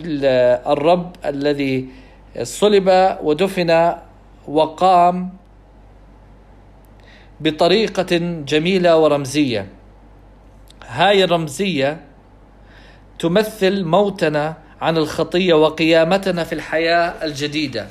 الرب 0.73 1.15
الذي 1.25 1.87
صلب 2.43 3.17
ودفن 3.23 3.95
وقام 4.47 5.29
بطريقة 7.41 8.17
جميلة 8.45 8.97
ورمزية. 8.97 9.67
هاي 10.87 11.23
الرمزية 11.23 12.01
تمثل 13.19 13.83
موتنا 13.83 14.57
عن 14.81 14.97
الخطية 14.97 15.53
وقيامتنا 15.53 16.43
في 16.43 16.53
الحياة 16.53 17.25
الجديدة. 17.25 17.87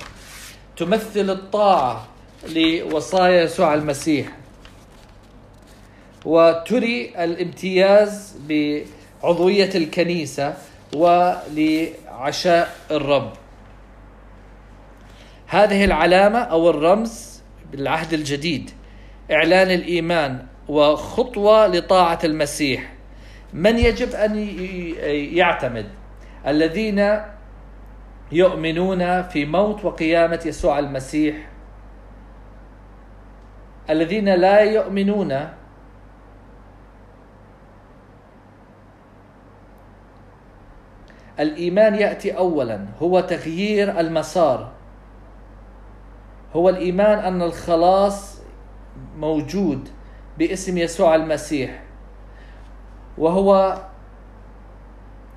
تمثل 0.77 1.31
الطاعة 1.31 2.09
لوصايا 2.49 3.43
يسوع 3.43 3.75
المسيح. 3.75 4.27
وتري 6.25 7.25
الامتياز 7.25 8.37
بعضوية 8.49 9.71
الكنيسة 9.75 10.55
ولعشاء 10.95 12.77
الرب. 12.91 13.33
هذه 15.47 15.85
العلامة 15.85 16.39
أو 16.39 16.71
الرمز 16.71 17.43
بالعهد 17.73 18.13
الجديد. 18.13 18.71
إعلان 19.33 19.71
الإيمان 19.71 20.47
وخطوة 20.69 21.66
لطاعة 21.66 22.19
المسيح. 22.25 22.93
من 23.53 23.79
يجب 23.79 24.11
أن 24.14 24.37
يعتمد؟ 25.37 25.87
الذين 26.47 27.21
يؤمنون 28.33 29.23
في 29.23 29.45
موت 29.45 29.85
وقيامة 29.85 30.40
يسوع 30.47 30.79
المسيح. 30.79 31.37
الذين 33.90 34.29
لا 34.35 34.61
يؤمنون 34.61 35.49
الإيمان 41.40 41.95
يأتي 41.95 42.37
اولا 42.37 42.87
هو 43.03 43.21
تغيير 43.21 44.01
المسار. 44.01 44.73
هو 46.57 46.69
الإيمان 46.69 47.19
أن 47.19 47.43
الخلاص 47.43 48.30
موجود 49.17 49.89
باسم 50.39 50.79
يسوع 50.79 51.15
المسيح 51.15 51.83
وهو 53.19 53.79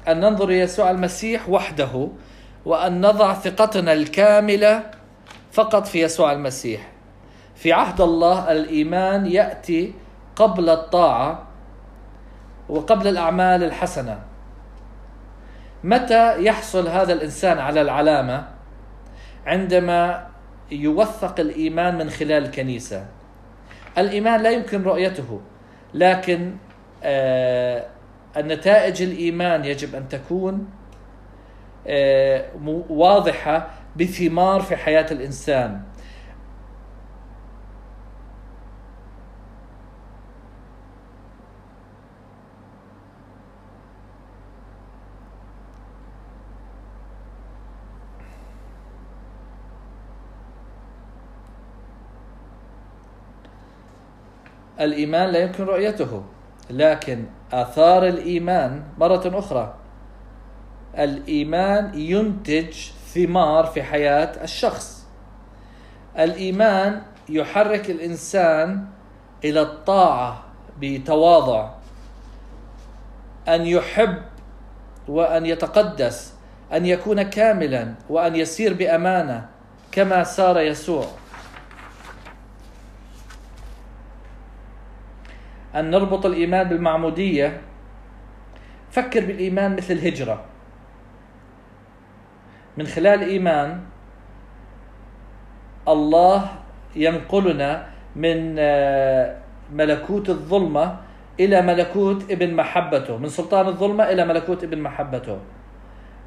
أن 0.08 0.20
ننظر 0.20 0.52
يسوع 0.52 0.92
المسيح 0.92 1.50
وحده 1.50 2.10
وأن 2.66 3.02
نضع 3.02 3.34
ثقتنا 3.34 3.94
الكاملة 3.94 4.92
فقط 5.52 5.88
في 5.88 6.02
يسوع 6.02 6.32
المسيح. 6.32 6.82
في 7.56 7.74
عهد 7.74 8.02
الله 8.02 8.52
الإيمان 8.52 9.26
يأتي 9.26 9.94
قبل 10.36 10.70
الطاعة 10.70 11.44
وقبل 12.70 13.08
الأعمال 13.08 13.64
الحسنة. 13.64 14.20
متى 15.84 16.44
يحصل 16.44 16.88
هذا 16.88 17.14
الإنسان 17.14 17.60
على 17.60 17.82
العلامة؟ 17.82 18.48
عندما 19.46 20.28
يوثق 20.72 21.40
الإيمان 21.40 21.98
من 21.98 22.10
خلال 22.10 22.44
الكنيسة. 22.46 23.06
الإيمان 23.98 24.42
لا 24.44 24.50
يمكن 24.50 24.84
رؤيته 24.84 25.42
لكن 25.94 26.56
آه 27.04 27.86
النتائج 28.38 29.02
الإيمان 29.02 29.66
يجب 29.66 29.96
أن 29.96 30.10
تكون 30.10 30.70
آه 31.88 32.46
واضحة 32.90 33.70
بثمار 33.96 34.62
في 34.62 34.76
حياة 34.76 35.06
الإنسان. 35.12 35.82
الإيمان 54.80 55.30
لا 55.30 55.40
يمكن 55.40 55.64
رؤيته 55.64 56.24
لكن 56.70 57.26
آثار 57.54 58.08
الإيمان 58.08 58.84
مرة 58.98 59.40
أخرى. 59.40 59.74
الإيمان 60.98 62.00
ينتج 62.00 62.74
ثمار 63.14 63.66
في 63.66 63.84
حياة 63.84 64.44
الشخص. 64.44 65.08
الإيمان 66.20 67.02
يحرك 67.30 67.90
الإنسان 67.90 68.86
إلى 69.44 69.62
الطاعة 69.62 70.44
بتواضع. 70.82 71.70
أن 73.48 73.66
يحب 73.66 74.18
وأن 75.08 75.46
يتقدس 75.46 76.34
أن 76.74 76.86
يكون 76.86 77.22
كاملا 77.22 77.94
وأن 78.10 78.36
يسير 78.36 78.74
بأمانة 78.74 79.50
كما 79.92 80.24
سار 80.24 80.60
يسوع. 80.60 81.06
أن 85.76 85.90
نربط 85.90 86.26
الإيمان 86.26 86.70
بالمعمودية. 86.70 87.62
فكر 88.92 89.26
بالإيمان 89.26 89.76
مثل 89.76 89.94
الهجرة. 89.94 90.46
من 92.78 92.86
خلال 92.88 93.24
الإيمان 93.24 93.82
الله 95.88 96.50
ينقلنا 96.96 97.88
من 98.16 98.56
آه، 98.60 99.38
ملكوت 99.74 100.30
الظلمة 100.30 100.98
إلى 101.40 101.62
ملكوت 101.62 102.32
ابن 102.32 102.54
محبته 102.54 103.18
من 103.18 103.30
سلطان 103.30 103.68
الظلمة 103.68 104.04
إلى 104.04 104.26
ملكوت 104.26 104.64
ابن 104.64 104.82
محبته. 104.82 105.40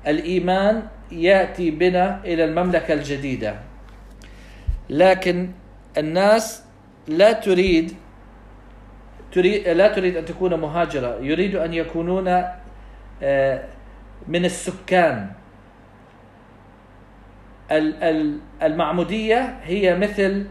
الإيمان 0.06 0.82
يأتي 1.12 1.70
بنا 1.70 2.20
إلى 2.24 2.44
المملكة 2.44 2.94
الجديدة. 2.94 3.54
لكن 4.90 5.50
الناس 5.98 6.64
لا 7.08 7.32
تريد 7.32 7.94
تريد 9.32 9.68
لا 9.68 9.88
تريد 9.94 10.16
أن 10.16 10.24
تكون 10.24 10.54
مهاجرة. 10.54 11.18
يريد 11.20 11.54
أن 11.54 11.74
يكونون 11.74 12.44
آه، 13.22 13.64
من 14.28 14.44
السكان. 14.44 15.30
المعمودية 18.62 19.58
هي 19.62 19.98
مثل 19.98 20.46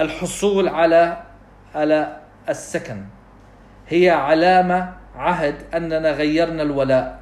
الحصول 0.00 0.68
على 0.68 1.22
على 1.74 2.20
السكن. 2.48 3.04
هي 3.88 4.10
علامة 4.10 4.92
عهد 5.16 5.54
أننا 5.74 6.10
غيرنا 6.10 6.62
الولاء. 6.62 7.20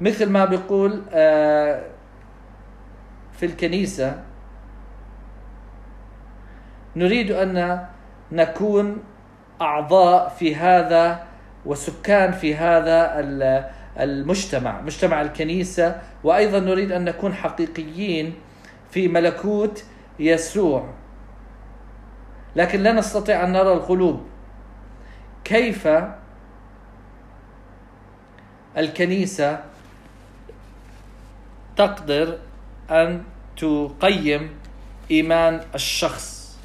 مثل 0.00 0.30
ما 0.30 0.44
بيقول 0.44 1.02
آه 1.12 1.82
في 3.38 3.46
الكنيسة 3.46 4.22
نريد 6.96 7.30
أن 7.30 7.86
نكون 8.32 9.02
أعضاء 9.60 10.28
في 10.28 10.56
هذا 10.56 11.26
وسكان 11.66 12.32
في 12.32 12.54
هذا 12.54 13.12
المجتمع 13.98 14.80
مجتمع 14.80 15.22
الكنيسة. 15.22 16.02
وأيضا 16.24 16.60
نريد 16.60 16.92
أن 16.92 17.04
نكون 17.04 17.34
حقيقيين 17.34 18.34
في 18.90 19.08
ملكوت 19.08 19.84
يسوع. 20.18 20.94
لكن 22.56 22.80
لا 22.80 22.92
نستطيع 22.92 23.44
أن 23.44 23.52
نرى 23.52 23.72
القلوب. 23.72 24.26
كيف 25.44 25.88
الكنيسة 28.76 29.60
تقدر 31.76 32.38
أن 32.90 33.22
تقيم 33.56 34.50
إيمان 35.10 35.60
الشخص. 35.74 36.58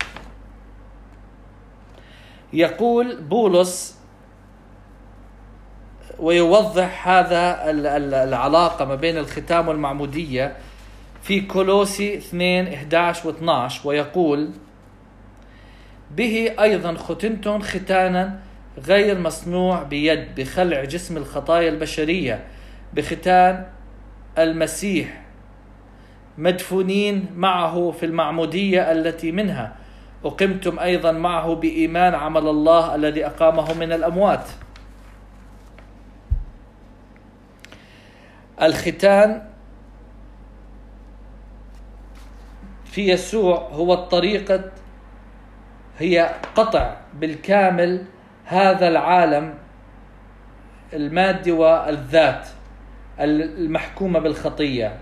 يقول 2.54 3.22
بولس 3.22 4.00
ويوضح 6.20 7.08
هذا 7.08 7.70
العلاقة 8.24 8.86
ما 8.86 8.96
بين 8.96 9.18
الختام 9.18 9.68
والمعمودية 9.68 10.56
في 11.22 11.42
كولوسي 11.42 12.18
2 12.18 12.74
11 12.74 13.28
و 13.28 13.32
12 13.32 13.88
ويقول 13.88 14.50
به 16.12 16.54
أيضا 16.60 16.94
ختنتم 16.94 17.62
ختانا 17.62 18.40
غير 18.78 19.20
مصنوع 19.20 19.84
بيد 19.84 20.36
بخلع 20.36 20.84
جسم 20.84 21.18
الخطايا 21.18 21.70
البشرية 21.70 22.46
بختان 22.94 23.66
المسيح 24.38 25.23
مدفونين 26.38 27.28
معه 27.36 27.92
في 27.92 28.06
المعمودية 28.06 28.92
التي 28.92 29.32
منها. 29.32 29.76
أقمتم 30.26 30.80
أيضا 30.80 31.12
معه 31.12 31.56
بإيمان 31.56 32.16
عمل 32.16 32.48
الله 32.48 32.96
الذي 32.96 33.26
أقامه 33.26 33.74
من 33.74 33.92
الأموات. 33.92 34.46
الختان 38.62 39.42
في 42.86 43.10
يسوع 43.12 43.70
هو 43.72 43.94
الطريقة 43.94 44.72
هي 45.98 46.36
قطع 46.56 46.96
بالكامل 47.14 48.06
هذا 48.46 48.88
العالم 48.88 49.54
المادي 50.94 51.52
والذات 51.52 52.48
المحكومة 53.20 54.20
بالخطية. 54.20 55.00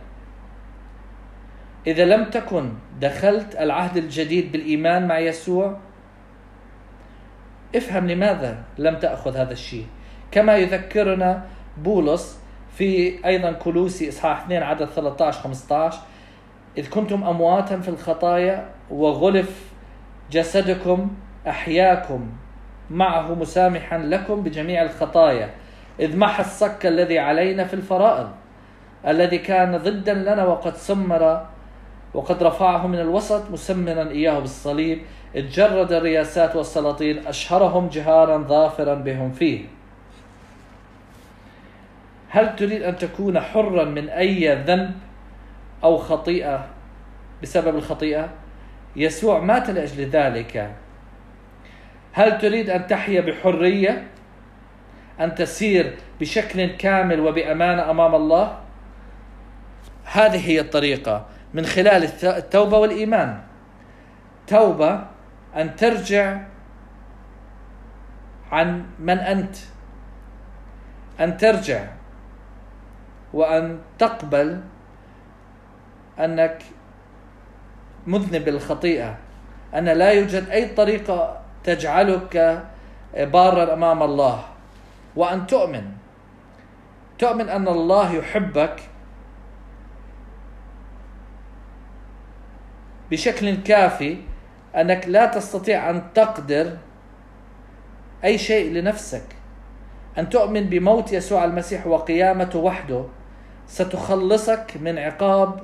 إذا 1.87 2.05
لم 2.05 2.23
تكن 2.23 2.73
دخلت 3.01 3.55
العهد 3.55 3.97
الجديد 3.97 4.51
بالإيمان 4.51 5.07
مع 5.07 5.19
يسوع 5.19 5.77
افهم 7.75 8.07
لماذا 8.07 8.63
لم 8.77 8.95
تأخذ 8.95 9.37
هذا 9.37 9.51
الشيء. 9.53 9.85
كما 10.31 10.57
يذكرنا 10.57 11.45
بولس 11.77 12.39
في 12.77 13.19
أيضا 13.25 13.51
كلوسي 13.51 14.09
إصحاح 14.09 14.43
2 14.43 14.63
عدد 14.63 14.85
13 14.85 15.41
15 15.41 15.99
إذ 16.77 16.89
كنتم 16.89 17.23
أمواتا 17.23 17.79
في 17.79 17.89
الخطايا 17.89 18.69
وغلف 18.91 19.71
جسدكم 20.31 21.11
أحياكم 21.47 22.29
معه 22.89 23.35
مسامحا 23.35 23.97
لكم 23.97 24.43
بجميع 24.43 24.81
الخطايا 24.81 25.49
إذ 25.99 26.17
محى 26.17 26.43
الصك 26.43 26.85
الذي 26.85 27.19
علينا 27.19 27.63
في 27.63 27.73
الفرائض 27.73 28.29
الذي 29.07 29.37
كان 29.37 29.77
ضدا 29.77 30.13
لنا 30.13 30.45
وقد 30.45 30.75
سمر 30.75 31.45
وقد 32.13 32.43
رفعه 32.43 32.87
من 32.87 32.99
الوسط 32.99 33.51
مسمرا 33.51 34.09
إياه 34.09 34.39
بالصليب 34.39 35.01
إذ 35.35 35.49
جرد 35.49 35.91
الرياسات 35.91 36.55
والسلاطين 36.55 37.27
أشهرهم 37.27 37.87
جهارا 37.87 38.37
ظافرا 38.37 38.93
بهم 38.93 39.31
فيه. 39.31 39.65
هل 42.29 42.55
تريد 42.55 42.81
أن 42.81 42.97
تكون 42.97 43.39
حرا 43.39 43.83
من 43.83 44.09
أي 44.09 44.63
ذنب 44.63 44.91
أو 45.83 45.97
خطيئة؟ 45.97 46.67
بسبب 47.43 47.75
الخطيئة؟ 47.75 48.29
يسوع 48.95 49.39
مات 49.39 49.69
لأجل 49.69 50.05
ذلك. 50.09 50.71
هل 52.13 52.37
تريد 52.37 52.69
أن 52.69 52.87
تحيا 52.87 53.21
بحرية؟ 53.21 54.07
أن 55.19 55.35
تسير 55.35 55.95
بشكل 56.19 56.65
كامل 56.65 57.19
وبأمانة 57.19 57.91
أمام 57.91 58.15
الله؟ 58.15 58.57
هذه 60.03 60.49
هي 60.49 60.59
الطريقة. 60.59 61.25
من 61.53 61.65
خلال 61.65 62.09
التوبة 62.23 62.77
والإيمان. 62.77 63.41
توبة 64.47 65.05
أن 65.55 65.75
ترجع 65.75 66.37
عن 68.51 68.85
من 68.99 69.17
أنت. 69.19 69.55
أن 71.19 71.37
ترجع 71.37 71.87
وأن 73.33 73.79
تقبل 73.99 74.61
أنك 76.19 76.63
مذنب 78.07 78.47
الخطيئة 78.47 79.17
أن 79.75 79.85
لا 79.85 80.11
يوجد 80.11 80.49
أي 80.49 80.65
طريقة 80.65 81.41
تجعلك 81.63 82.63
بارا 83.13 83.73
أمام 83.73 84.03
الله. 84.03 84.43
وأن 85.15 85.47
تؤمن. 85.47 85.91
تؤمن 87.19 87.49
أن 87.49 87.67
الله 87.67 88.13
يحبك 88.13 88.90
بشكل 93.11 93.55
كافي 93.63 94.17
أنك 94.75 95.07
لا 95.07 95.25
تستطيع 95.25 95.89
أن 95.89 96.13
تقدر 96.13 96.77
أي 98.23 98.37
شيء 98.37 98.71
لنفسك. 98.71 99.23
أن 100.17 100.29
تؤمن 100.29 100.63
بموت 100.63 101.13
يسوع 101.13 101.45
المسيح 101.45 101.87
وقيامته 101.87 102.59
وحده 102.59 103.05
ستخلصك 103.67 104.73
من 104.81 104.97
عقاب 104.97 105.59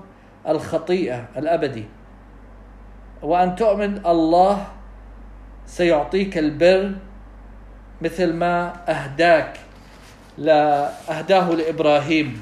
الخطيئة 0.48 1.26
الأبدي. 1.38 1.86
وأن 3.22 3.56
تؤمن 3.56 4.06
الله 4.06 4.68
سيعطيك 5.66 6.38
البر 6.38 6.96
مثل 8.02 8.34
ما 8.34 8.74
أهداك 8.90 9.60
لا 10.38 10.90
أهداه 11.10 11.52
لإبراهيم. 11.52 12.42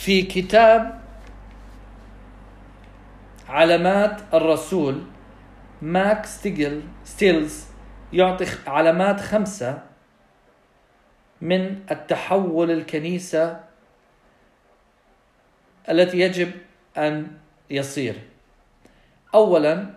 في 0.00 0.22
كتاب 0.22 1.00
علامات 3.48 4.20
الرسول 4.34 5.04
ماك 5.82 6.26
ستيجل 6.26 6.82
ستيلز 7.04 7.66
يعطي 8.12 8.46
علامات 8.66 9.20
خمسة 9.20 9.82
من 11.40 11.82
التحول 11.90 12.70
الكنيسة 12.70 13.60
التي 15.88 16.20
يجب 16.20 16.52
أن 16.96 17.38
يصير. 17.70 18.20
أولا 19.34 19.94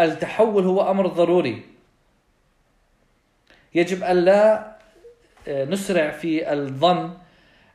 التحول 0.00 0.64
هو 0.64 0.90
أمر 0.90 1.06
ضروري. 1.06 1.64
يجب 3.74 4.02
أن 4.02 4.16
لا 4.16 4.76
نسرع 5.48 6.10
في 6.10 6.52
الظن 6.52 7.16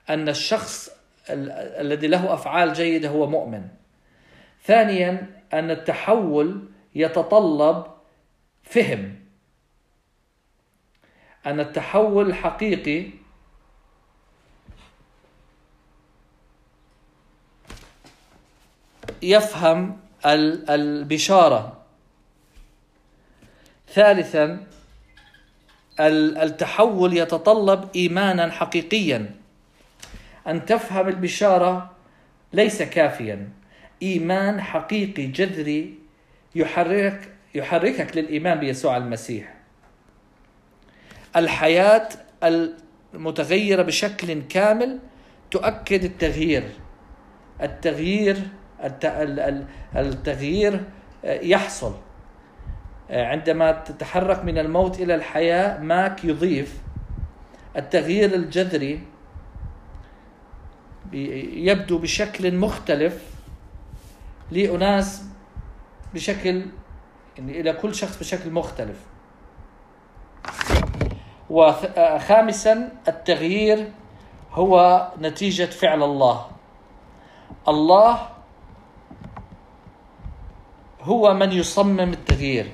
أن 0.10 0.30
الشخص 0.30 0.90
الذي 1.30 2.08
له 2.08 2.34
أفعال 2.34 2.74
جيدة 2.74 3.10
هو 3.10 3.28
مؤمن. 3.28 3.68
ثانيا 4.64 5.42
أن 5.54 5.72
التحول 5.72 6.70
يتطلب 6.96 7.86
فهم. 8.64 9.20
أن 11.46 11.60
التحول 11.60 12.30
الحقيقي 12.30 13.10
يفهم 19.22 20.00
البشارة. 20.26 21.84
ثالثا 23.88 24.68
التحول 26.00 27.18
يتطلب 27.18 27.90
إيمانا 27.96 28.52
حقيقيا. 28.52 29.43
أن 30.48 30.66
تفهم 30.66 31.08
البشارة 31.08 31.92
ليس 32.54 32.82
كافيا. 32.82 33.50
إيمان 34.02 34.62
حقيقي 34.62 35.26
جذري 35.26 36.00
يحرك 36.56 37.30
يحركك 37.56 38.18
للإيمان 38.18 38.60
بيسوع 38.60 38.98
المسيح. 38.98 39.54
الحياة 41.36 42.10
المتغيرة 43.14 43.82
بشكل 43.82 44.42
كامل 44.42 45.00
تؤكد 45.52 46.04
التغيير. 46.04 46.64
التغيير 47.62 48.38
التغيير 49.96 50.84
يحصل. 51.24 51.96
عندما 53.10 53.72
تتحرك 53.72 54.46
من 54.46 54.58
الموت 54.58 55.00
إلى 55.00 55.16
الحياة 55.16 55.80
ماك 55.80 56.26
يضيف. 56.26 56.82
التغيير 57.78 58.34
الجذري 58.34 59.00
يبدو 61.14 61.98
بشكل 61.98 62.56
مختلف 62.56 63.24
لأناس 64.52 65.24
بشكل 66.14 66.66
يعني 67.38 67.60
إلى 67.60 67.74
كل 67.74 67.96
شخص 67.96 68.20
بشكل 68.20 68.52
مختلف. 68.52 68.98
وخامسا 71.50 72.92
التغيير 73.08 73.92
هو 74.52 75.08
نتيجة 75.22 75.66
فعل 75.66 76.04
الله. 76.04 76.48
الله 77.68 78.30
هو 81.02 81.34
من 81.34 81.52
يصمم 81.52 82.14
التغيير. 82.14 82.72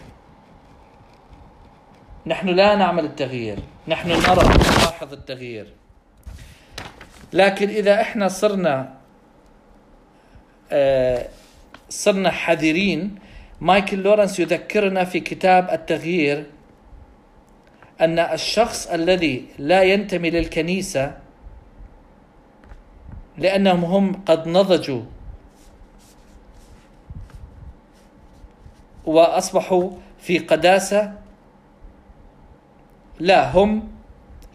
نحن 2.26 2.48
لا 2.48 2.76
نعمل 2.76 3.06
التغيير. 3.06 3.60
نحن 3.88 4.10
نرى 4.10 4.48
نلاحظ 4.48 5.14
التغيير. 5.14 5.79
لكن 7.34 7.70
إذا 7.70 8.02
إحنا 8.02 8.28
صرنا 8.28 8.94
آه، 10.72 11.28
صرنا 11.90 12.32
حذرين 12.32 13.16
مايكل 13.62 13.98
لورنس 14.00 14.40
يذكرنا 14.40 15.04
في 15.04 15.20
كتاب 15.20 15.70
التغيير 15.70 16.46
أن 18.02 18.20
الشخص 18.20 18.88
الذي 18.88 19.46
لا 19.60 19.84
ينتمي 19.84 20.30
للكنيسة 20.30 21.18
لأنهم 23.38 23.86
هم 23.86 24.24
قد 24.26 24.48
نضجوا 24.48 25.02
وأصبحوا 29.06 29.92
في 30.20 30.38
قداسة 30.40 31.14
لا 33.20 33.52
هم 33.52 33.92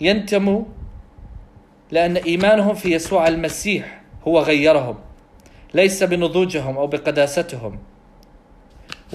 ينتموا 0.00 0.64
لأن 1.90 2.16
إيمانهم 2.16 2.74
في 2.74 2.94
يسوع 2.94 3.28
المسيح 3.28 4.00
هو 4.28 4.40
غيرهم 4.40 4.98
ليس 5.74 6.02
بنضوجهم 6.02 6.76
أو 6.78 6.86
بقداستهم. 6.86 7.78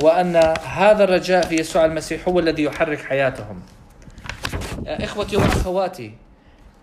وأن 0.01 0.36
هذا 0.65 1.03
الرجاء 1.03 1.45
في 1.45 1.55
يسوع 1.55 1.86
المسيح 1.86 2.27
هو 2.27 2.39
الذي 2.39 2.63
يحرك 2.63 2.99
حياتهم. 2.99 3.62
إخوتي 4.88 5.38
وأخواتي 5.38 6.13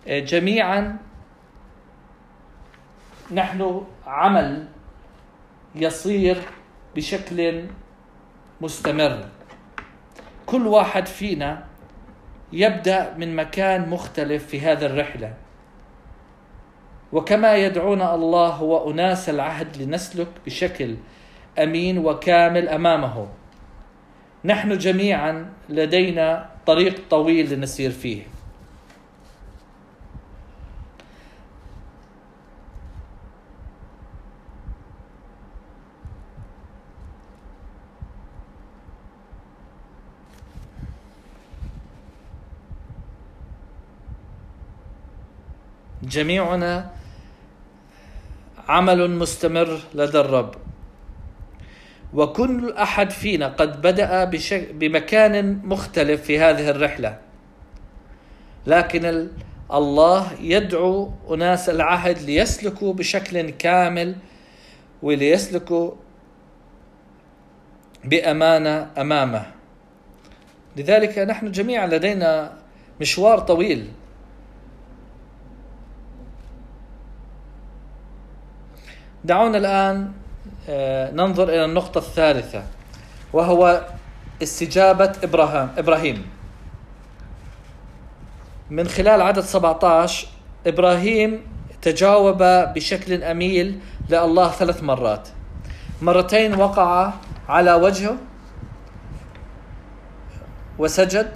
جميعا 0.07 0.96
نحن 3.33 3.83
عمل 4.07 4.68
يصير 5.75 6.38
بشكل 6.96 7.64
مستمر. 8.61 9.25
كل 10.46 10.66
واحد 10.66 11.07
فينا 11.07 11.64
يبدأ 12.53 13.14
من 13.16 13.37
مكان 13.37 13.88
مختلف 13.90 14.46
في 14.46 14.61
هذه 14.61 14.87
الرحلة. 14.87 15.35
وكما 17.12 17.57
يدعون 17.57 18.03
الله 18.03 18.62
وأناس 18.62 19.29
العهد 19.29 19.77
لنسلك 19.77 20.29
بشكل 20.47 20.97
أمين 21.59 21.99
وكامل 21.99 22.69
أمامه. 22.69 23.29
نحن 24.45 24.79
جميعا 24.79 25.53
لدينا 25.69 26.51
طريق 26.66 27.01
طويل 27.11 27.55
لنسير 27.55 27.90
فيه. 27.90 28.23
جميعنا 46.03 46.96
عمل 48.68 49.11
مستمر 49.11 49.79
لدى 49.94 50.20
الرب. 50.20 50.55
وكل 52.14 52.72
أحد 52.72 53.11
فينا 53.11 53.48
قد 53.48 53.83
بدأ 53.83 54.31
بمكان 54.72 55.61
مختلف 55.64 56.22
في 56.22 56.38
هذه 56.38 56.70
الرحلة. 56.70 57.18
لكن 58.66 59.29
الله 59.72 60.33
يدعو 60.40 61.11
أناس 61.31 61.68
العهد 61.68 62.18
ليسلكوا 62.18 62.92
بشكل 62.92 63.50
كامل 63.50 64.16
وليسلكوا 65.02 65.92
بأمانة 68.05 68.90
أمامه. 68.98 69.46
لذلك 70.76 71.18
نحن 71.18 71.50
جميعا 71.50 71.87
لدينا 71.87 72.59
مشوار 73.00 73.38
طويل 73.38 73.88
دعونا 79.27 79.59
الآن 79.59 80.12
آه، 80.69 81.11
ننظر 81.11 81.49
إلى 81.49 81.65
النقطة 81.65 81.99
الثالثة 81.99 82.62
وهو 83.33 83.87
استجابة 84.43 85.12
إبراهيم 85.25 85.69
إبراهيم. 85.79 86.27
من 88.71 88.89
خلال 88.89 89.23
عدد 89.23 89.41
17 89.41 90.27
إبراهيم 90.67 91.41
تجاوب 91.83 92.43
بشكل 92.75 93.23
أميل 93.25 93.79
لله 94.11 94.51
ثلاث 94.51 94.83
مرات. 94.83 95.29
مرتين 96.03 96.55
وقع 96.55 97.12
على 97.49 97.75
وجهه 97.75 98.17
وسجد 100.79 101.31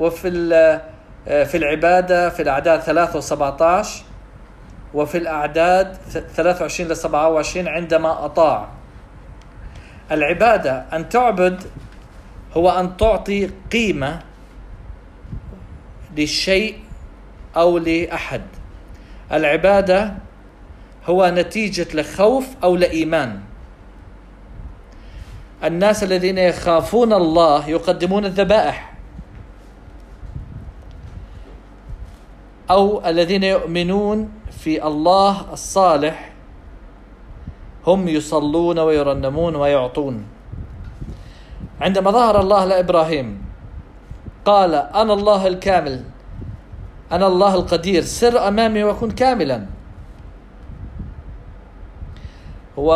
وفي 0.00 0.54
آه، 1.28 1.44
في 1.44 1.56
العبادة 1.56 2.30
في 2.30 2.42
الأعداد 2.42 2.80
3 2.80 3.20
و17 3.20 4.11
وفي 4.94 5.18
الأعداد 5.18 5.96
23 6.34 6.90
ل 6.90 6.96
27 6.96 7.68
عندما 7.68 8.24
أطاع. 8.24 8.68
العبادة 10.10 10.84
أن 10.92 11.08
تعبد 11.08 11.62
هو 12.56 12.70
أن 12.70 12.96
تعطي 12.96 13.50
قيمة 13.72 14.22
للشيء 16.16 16.78
أو 17.56 17.78
لأحد. 17.78 18.42
العبادة 19.32 20.14
هو 21.06 21.32
نتيجة 21.34 21.86
لخوف 21.94 22.46
أو 22.62 22.76
لإيمان. 22.76 23.40
الناس 25.64 26.02
الذين 26.02 26.38
يخافون 26.38 27.12
الله 27.12 27.68
يقدمون 27.68 28.24
الذبائح. 28.24 28.92
أو 32.70 33.06
الذين 33.06 33.42
يؤمنون 33.42 34.41
في 34.62 34.78
الله 34.78 35.52
الصالح 35.52 36.32
هم 37.86 38.08
يصلون 38.08 38.78
ويرنمون 38.78 39.56
ويعطون. 39.56 40.24
عندما 41.80 42.10
ظهر 42.10 42.40
الله 42.40 42.64
لإبراهيم 42.64 43.28
قال 44.44 44.74
أنا 44.74 45.12
الله 45.12 45.46
الكامل 45.46 46.04
أنا 47.12 47.26
الله 47.26 47.54
القدير 47.54 48.02
سر 48.02 48.48
أمامي 48.48 48.84
وكن 48.84 49.10
كاملا. 49.10 49.66
و 52.76 52.88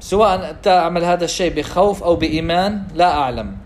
سواء 0.00 0.56
تعمل 0.62 1.04
هذا 1.04 1.24
الشيء 1.24 1.50
بخوف 1.54 2.02
أو 2.02 2.16
بإيمان 2.16 2.86
لا 2.94 3.10
أعلم. 3.18 3.56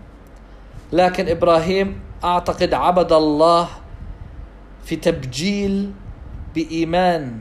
لكن 0.93 1.29
إبراهيم 1.29 2.01
أعتقد 2.23 2.73
عبد 2.73 3.11
الله 3.13 3.67
في 4.83 4.95
تبجيل 4.95 5.93
بإيمان. 6.57 7.39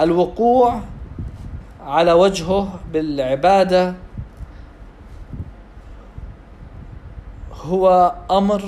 الوقوع 0.00 0.80
على 1.86 2.12
وجهه 2.12 2.80
بالعبادة 2.92 3.94
هو 7.62 8.14
أمر 8.30 8.62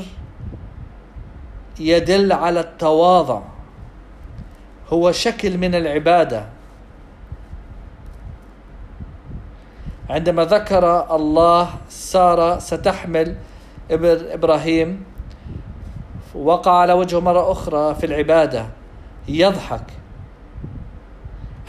يدل 1.81 2.33
على 2.33 2.61
التواضع 2.61 3.43
هو 4.93 5.13
شكل 5.13 5.59
من 5.59 5.75
العبادة. 5.75 6.47
عندما 10.11 10.45
ذكر 10.45 11.15
الله 11.17 11.69
سارة 11.89 12.59
ستحمل 12.59 13.37
إبراهيم 13.91 15.05
وقع 16.35 16.73
على 16.73 16.93
وجهه 16.93 17.21
مرة 17.21 17.53
أخرى 17.53 17.95
في 17.95 18.07
العبادة 18.07 18.67
يضحك 19.29 19.85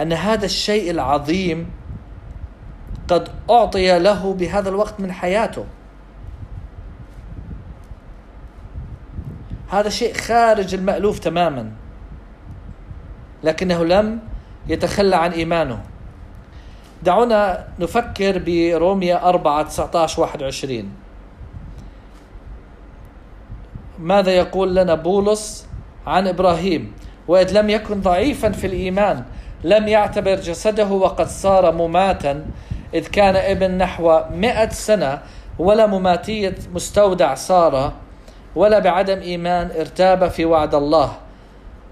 أن 0.01 0.13
هذا 0.13 0.45
الشيء 0.45 0.91
العظيم 0.91 1.69
قد 3.07 3.29
أعطي 3.49 3.99
له 3.99 4.33
بهذا 4.33 4.69
الوقت 4.69 4.99
من 4.99 5.11
حياته. 5.11 5.65
هذا 9.69 9.89
شيء 9.89 10.13
خارج 10.13 10.73
المألوف 10.73 11.19
تماما 11.19 11.71
لكنه 13.43 13.83
لم 13.83 14.19
يتخلى 14.67 15.15
عن 15.15 15.31
إيمانه. 15.31 15.83
دعونا 17.03 17.67
نفكر 17.79 18.41
بروميا 18.45 19.29
4 19.29 19.63
19 19.63 20.21
21 20.21 21.04
ماذا 23.99 24.31
يقول 24.31 24.75
لنا 24.75 24.95
بولس 24.95 25.67
عن 26.07 26.27
إبراهيم؟ 26.27 26.93
وإذ 27.27 27.59
لم 27.59 27.69
يكن 27.69 28.01
ضعيفا 28.01 28.49
في 28.49 28.67
الإيمان 28.67 29.23
لم 29.63 29.87
يعتبر 29.87 30.35
جسده 30.35 30.87
وقد 30.87 31.27
صار 31.27 31.71
مماتا 31.71 32.45
إذ 32.93 33.07
كان 33.07 33.35
ابن 33.35 33.71
نحو 33.71 34.21
مئة 34.31 34.69
سنة 34.69 35.19
ولا 35.59 35.85
مماتية 35.85 36.55
مستودع 36.73 37.33
صار 37.33 37.93
ولا 38.55 38.79
بعدم 38.79 39.19
إيمان 39.19 39.71
ارتاب 39.79 40.27
في 40.27 40.45
وعد 40.45 40.75
الله. 40.75 41.11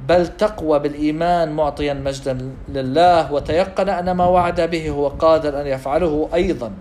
بل 0.08 0.28
تقوى 0.28 0.80
بالإيمان 0.80 1.52
معطيا 1.52 1.94
مجدا 1.94 2.52
لله 2.70 3.34
وتيقن 3.34 3.90
أن 3.90 4.12
ما 4.12 4.26
وعد 4.26 4.62
به 4.62 4.90
هو 4.90 5.08
قادر 5.08 5.62
أن 5.62 5.68
يفعله 5.68 6.30
أيضا. 6.34 6.72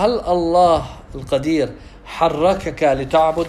هل 0.00 0.20
الله 0.20 0.86
القدير 1.14 1.68
حركك 2.04 2.82
لتعبد؟ 2.82 3.46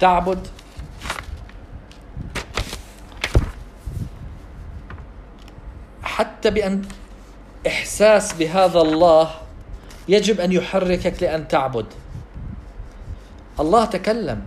تعبد؟ 0.00 0.46
حتى 6.02 6.50
بأن 6.50 6.82
إحساس 7.66 8.32
بهذا 8.32 8.80
الله 8.80 9.30
يجب 10.08 10.40
أن 10.40 10.52
يحركك 10.52 11.22
لأن 11.22 11.48
تعبد. 11.48 11.86
الله 13.60 13.84
تكلم. 13.84 14.42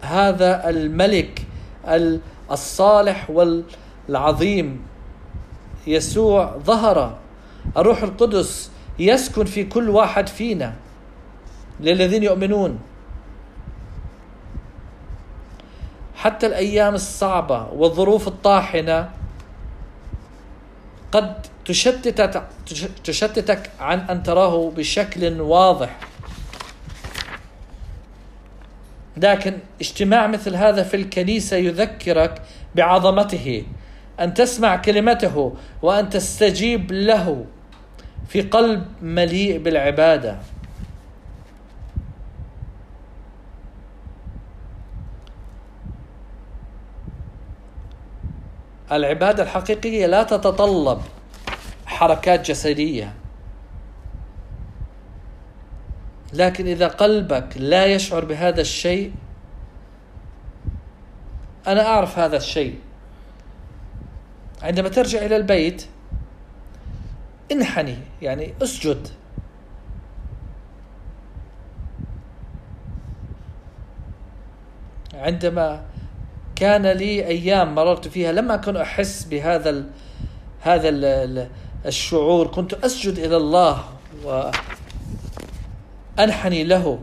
هذا 0.00 0.68
الملك 0.68 1.42
الصالح 2.50 3.30
والعظيم 3.30 4.87
يسوع 5.88 6.56
ظهر. 6.64 7.18
الروح 7.76 8.02
القدس 8.02 8.70
يسكن 8.98 9.44
في 9.44 9.64
كل 9.64 9.90
واحد 9.90 10.28
فينا. 10.28 10.74
للذين 11.80 12.22
يؤمنون. 12.22 12.78
حتى 16.14 16.46
الأيام 16.46 16.94
الصعبة 16.94 17.68
والظروف 17.72 18.28
الطاحنة 18.28 19.10
قد 21.12 21.46
تشتتك 21.64 22.42
تشتتك 23.04 23.70
عن 23.80 23.98
أن 23.98 24.22
تراه 24.22 24.70
بشكل 24.76 25.40
واضح. 25.40 25.98
لكن 29.16 29.58
اجتماع 29.80 30.26
مثل 30.26 30.54
هذا 30.54 30.82
في 30.82 30.96
الكنيسة 30.96 31.56
يذكرك 31.56 32.42
بعظمته. 32.74 33.64
أن 34.20 34.34
تسمع 34.34 34.76
كلمته 34.76 35.56
وأن 35.82 36.08
تستجيب 36.08 36.92
له 36.92 37.44
في 38.28 38.40
قلب 38.42 38.86
مليء 39.02 39.58
بالعبادة. 39.58 40.38
العبادة 48.92 49.42
الحقيقية 49.42 50.06
لا 50.06 50.22
تتطلب 50.22 51.00
حركات 51.86 52.50
جسدية. 52.50 53.12
لكن 56.32 56.66
إذا 56.66 56.88
قلبك 56.88 57.48
لا 57.56 57.86
يشعر 57.86 58.24
بهذا 58.24 58.60
الشيء 58.60 59.12
أنا 61.66 61.86
أعرف 61.86 62.18
هذا 62.18 62.36
الشيء. 62.36 62.78
عندما 64.62 64.88
ترجع 64.88 65.22
إلى 65.22 65.36
البيت 65.36 65.86
انحني 67.52 67.96
يعني 68.22 68.54
اسجد. 68.62 69.08
عندما 75.14 75.82
كان 76.56 76.86
لي 76.86 77.26
أيام 77.26 77.74
مررت 77.74 78.08
فيها 78.08 78.32
لم 78.32 78.50
أكن 78.52 78.76
أحس 78.76 79.24
بهذا 79.24 79.70
ال 79.70 79.90
هذا 80.60 80.88
ال 80.88 81.48
الشعور. 81.86 82.46
كنت 82.46 82.74
أسجد 82.74 83.18
إلى 83.18 83.36
الله 83.36 83.84
وأنحني 86.18 86.64
له. 86.64 86.98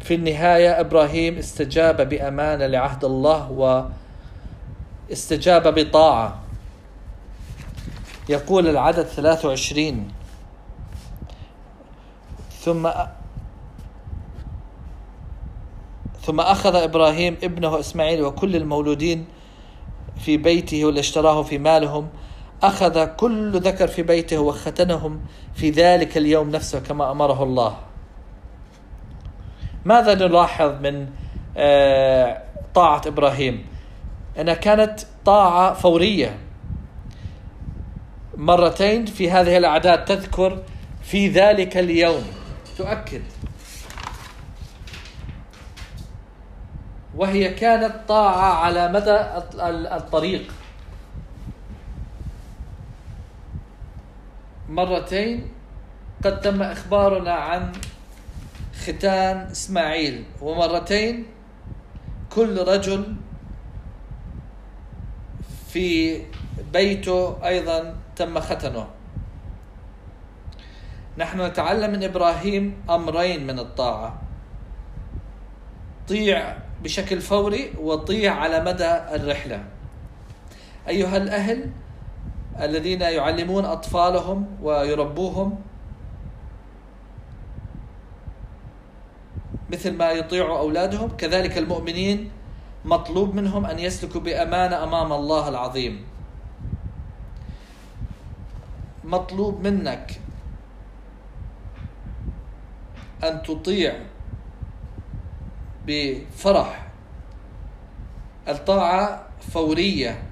في 0.00 0.14
النهاية 0.14 0.80
إبراهيم 0.80 1.38
استجاب 1.38 2.08
بأمانة 2.08 2.66
لعهد 2.66 3.04
الله 3.04 3.50
واستجاب 5.10 5.74
بطاعة. 5.74 6.40
يقول 8.28 8.68
العدد 8.68 9.02
23 9.02 10.08
ثم 12.60 12.90
ثم 16.22 16.40
أخذ 16.40 16.74
إبراهيم 16.74 17.36
ابنه 17.42 17.80
إسماعيل 17.80 18.22
وكل 18.22 18.56
المولودين 18.56 19.26
في 20.20 20.36
بيته 20.36 20.84
واللي 20.84 21.00
اشتراه 21.00 21.42
في 21.42 21.58
مالهم. 21.58 22.08
أخذ 22.62 23.04
كل 23.04 23.60
ذكر 23.60 23.88
في 23.88 24.02
بيته 24.02 24.38
وختنهم 24.38 25.20
في 25.54 25.70
ذلك 25.70 26.16
اليوم 26.16 26.50
نفسه 26.50 26.80
كما 26.80 27.10
أمره 27.10 27.42
الله. 27.42 27.76
ماذا 29.84 30.14
نلاحظ 30.14 30.72
من 30.82 31.08
آه، 31.56 32.42
طاعة 32.74 33.02
إبراهيم؟ 33.06 33.77
أنها 34.38 34.54
كانت 34.54 35.00
طاعة 35.24 35.74
فورية. 35.74 36.38
مرتين 38.36 39.06
في 39.06 39.30
هذه 39.30 39.56
الأعداد 39.56 40.04
تذكر 40.04 40.62
في 41.02 41.28
ذلك 41.28 41.76
اليوم. 41.76 42.22
تؤكد. 42.78 43.22
وهي 47.16 47.54
كانت 47.54 47.94
طاعة 48.08 48.54
على 48.54 48.88
مدى 48.92 49.20
الطريق. 49.96 50.52
مرتين 54.68 55.48
قد 56.24 56.40
تم 56.40 56.62
إخبارنا 56.62 57.32
عن 57.32 57.72
ختان 58.86 59.36
إسماعيل. 59.36 60.24
ومرتين 60.40 61.26
كل 62.30 62.68
رجل 62.68 63.14
في 65.78 66.22
بيته 66.72 67.46
أيضا 67.46 67.94
تم 68.16 68.40
ختنه. 68.40 68.86
نحن 71.18 71.40
نتعلم 71.40 71.90
من 71.90 72.02
إبراهيم 72.04 72.82
أمرين 72.90 73.46
من 73.46 73.58
الطاعة. 73.58 74.22
طيع 76.08 76.58
بشكل 76.82 77.20
فوري 77.20 77.78
وطيع 77.78 78.34
على 78.34 78.64
مدى 78.64 78.92
الرحلة. 79.14 79.64
أيها 80.88 81.16
الأهل 81.16 81.70
الذين 82.60 83.00
يعلمون 83.00 83.64
أطفالهم 83.64 84.46
ويربوهم 84.62 85.58
مثل 89.70 89.92
ما 89.94 90.10
يطيعوا 90.10 90.58
أولادهم 90.58 91.08
كذلك 91.16 91.58
المؤمنين 91.58 92.37
مطلوب 92.88 93.34
منهم 93.34 93.66
أن 93.66 93.78
يسلكوا 93.78 94.20
بأمانة 94.20 94.84
أمام 94.84 95.12
الله 95.12 95.48
العظيم. 95.48 96.04
مطلوب 99.04 99.60
منك 99.60 100.20
أن 103.24 103.42
تطيع 103.42 103.92
بفرح 105.86 106.88
الطاعة 108.48 109.26
فورية 109.52 110.22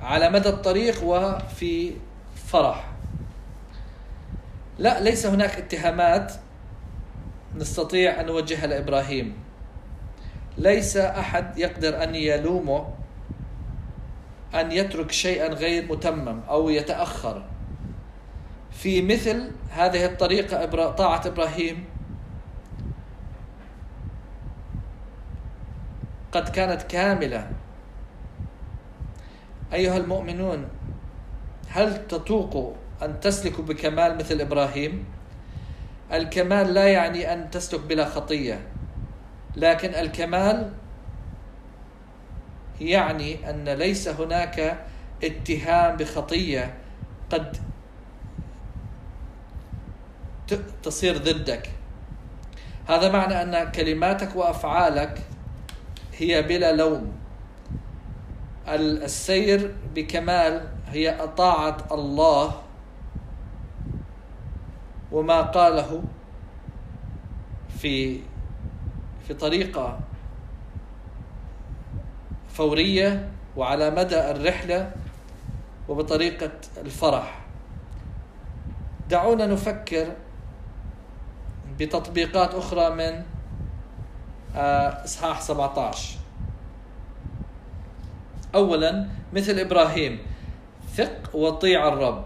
على 0.00 0.30
مدى 0.30 0.48
الطريق 0.48 1.04
وفي 1.04 1.92
فرح. 2.34 2.92
لا 4.78 5.00
ليس 5.00 5.26
هناك 5.26 5.56
اتهامات 5.56 6.32
نستطيع 7.54 8.20
أن 8.20 8.26
نوجهها 8.26 8.66
لإبراهيم. 8.66 9.45
ليس 10.58 10.96
أحد 10.96 11.58
يقدر 11.58 12.02
أن 12.02 12.14
يلومه 12.14 12.88
أن 14.54 14.72
يترك 14.72 15.12
شيئا 15.12 15.48
غير 15.48 15.92
متمم 15.92 16.40
أو 16.48 16.68
يتأخر. 16.68 17.44
في 18.70 19.02
مثل 19.02 19.50
هذه 19.70 20.04
الطريقة 20.04 20.90
طاعة 20.90 21.22
إبراهيم 21.26 21.84
قد 26.32 26.48
كانت 26.48 26.82
كاملة. 26.82 27.50
أيها 29.72 29.96
المؤمنون 29.96 30.68
هل 31.68 32.06
تطوق 32.08 32.76
أن 33.02 33.20
تسلكوا 33.20 33.64
بكمال 33.64 34.16
مثل 34.18 34.40
إبراهيم؟ 34.40 35.04
الكمال 36.12 36.74
لا 36.74 36.88
يعني 36.88 37.32
أن 37.32 37.50
تسلك 37.50 37.80
بلا 37.80 38.04
خطية. 38.04 38.75
لكن 39.56 39.94
الكمال 39.94 40.72
يعني 42.80 43.50
أن 43.50 43.68
ليس 43.68 44.08
هناك 44.08 44.86
اتهام 45.24 45.96
بخطية 45.96 46.74
قد 47.30 47.56
تصير 50.82 51.18
ضدك. 51.18 51.70
هذا 52.88 53.12
معنى 53.12 53.42
أن 53.42 53.70
كلماتك 53.70 54.36
وأفعالك 54.36 55.22
هي 56.18 56.42
بلا 56.42 56.72
لوم. 56.72 57.12
السير 58.68 59.74
بكمال 59.94 60.68
هي 60.88 61.28
طاعة 61.36 61.76
الله 61.92 62.62
وما 65.12 65.42
قاله 65.42 66.02
في 67.78 68.20
في 69.28 69.34
طريقة 69.34 69.98
فورية 72.48 73.28
وعلى 73.56 73.90
مدى 73.90 74.30
الرحلة 74.30 74.92
وبطريقة 75.88 76.50
الفرح. 76.76 77.46
دعونا 79.10 79.46
نفكر 79.46 80.12
بتطبيقات 81.78 82.54
أخرى 82.54 82.90
من 82.90 83.22
آه، 84.56 85.04
إصحاح 85.04 85.40
17 85.40 86.18
أولا 88.54 89.08
مثل 89.32 89.58
إبراهيم 89.58 90.18
ثق 90.94 91.36
وطيع 91.36 91.88
الرب. 91.88 92.24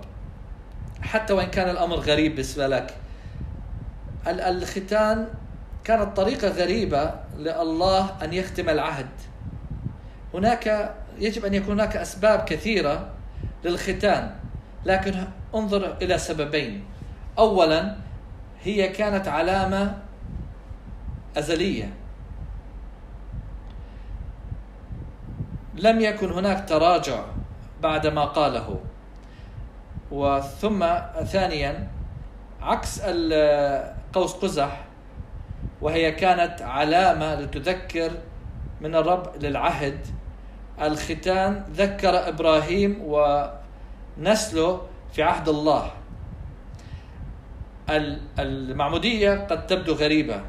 حتى 1.03 1.33
وإن 1.33 1.47
كان 1.47 1.71
الأمر 1.71 1.97
غريب 1.97 2.31
بالنسبة 2.35 2.67
لك 2.67 2.97
الختان 4.27 5.29
كانت 5.91 6.17
طريقة 6.17 6.49
غريبة 6.49 7.15
لله 7.37 8.11
أن 8.23 8.33
يختم 8.33 8.69
العهد. 8.69 9.09
هناك 10.35 10.95
يجب 11.19 11.45
أن 11.45 11.55
يكون 11.55 11.81
هناك 11.81 11.97
أسباب 11.97 12.45
كثيرة 12.45 13.09
للختان 13.65 14.31
لكن 14.85 15.15
انظر 15.55 15.97
إلى 16.03 16.19
سببين. 16.19 16.85
أولا 17.39 17.97
هي 18.63 18.89
كانت 18.89 19.29
علامة 19.29 19.99
أزلية. 21.37 21.95
لم 25.75 26.01
يكن 26.01 26.33
هناك 26.33 26.69
تراجع 26.69 27.25
بعد 27.83 28.07
ما 28.07 28.25
قاله. 28.25 28.81
وثم 30.11 30.87
ثانيا 31.25 31.89
عكس 32.63 33.01
قوس 34.13 34.33
قزح 34.35 34.90
وهي 35.81 36.13
كانت 36.13 36.63
علامة 36.63 37.35
لتذكر 37.35 38.11
من 38.81 38.95
الرب 38.95 39.45
للعهد. 39.45 40.07
الختان 40.81 41.65
ذكر 41.73 42.29
إبراهيم 42.29 42.99
ونسله 43.03 44.83
في 45.13 45.23
عهد 45.23 45.49
الله. 45.49 45.91
المعمودية 48.39 49.47
قد 49.47 49.67
تبدو 49.67 49.93
غريبة. 49.93 50.43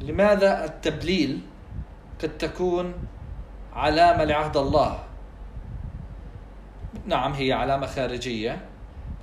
لماذا 0.00 0.64
التبليل 0.64 1.40
قد 2.22 2.38
تكون 2.38 2.94
علامة 3.72 4.24
لعهد 4.24 4.56
الله؟ 4.56 4.98
نعم 7.06 7.32
هي 7.32 7.52
علامة 7.52 7.86
خارجية 7.86 8.64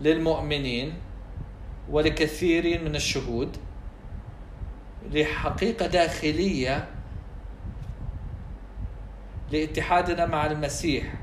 للمؤمنين 0.02 0.94
ولكثير 1.90 2.84
من 2.84 2.96
الشهود. 2.96 3.58
لحقيقة 5.12 5.88
داخلية 5.88 6.88
لاتحادنا 9.52 10.26
مع 10.26 10.46
المسيح. 10.46 11.14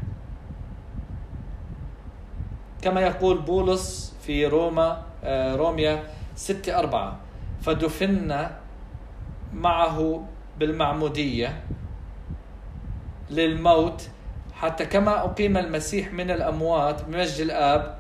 كما 2.83 3.01
يقول 3.01 3.39
بولس 3.39 4.15
في 4.23 4.47
روما 4.47 5.03
آه، 5.25 5.57
روميا 5.57 6.03
6 6.37 6.79
4 6.79 7.19
فدفنا 7.63 8.59
معه 9.55 10.25
بالمعمودية 10.59 11.61
للموت 13.31 14.09
حتى 14.55 14.87
كما 14.87 15.25
أقيم 15.25 15.57
المسيح 15.57 16.13
من 16.13 16.31
الأموات 16.31 17.05
بمجد 17.05 17.41
الآب 17.41 17.99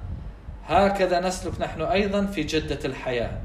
هكذا 0.66 1.20
نسلك 1.20 1.60
نحن 1.60 1.82
أيضا 1.82 2.26
في 2.26 2.42
جدة 2.42 2.78
الحياة. 2.84 3.40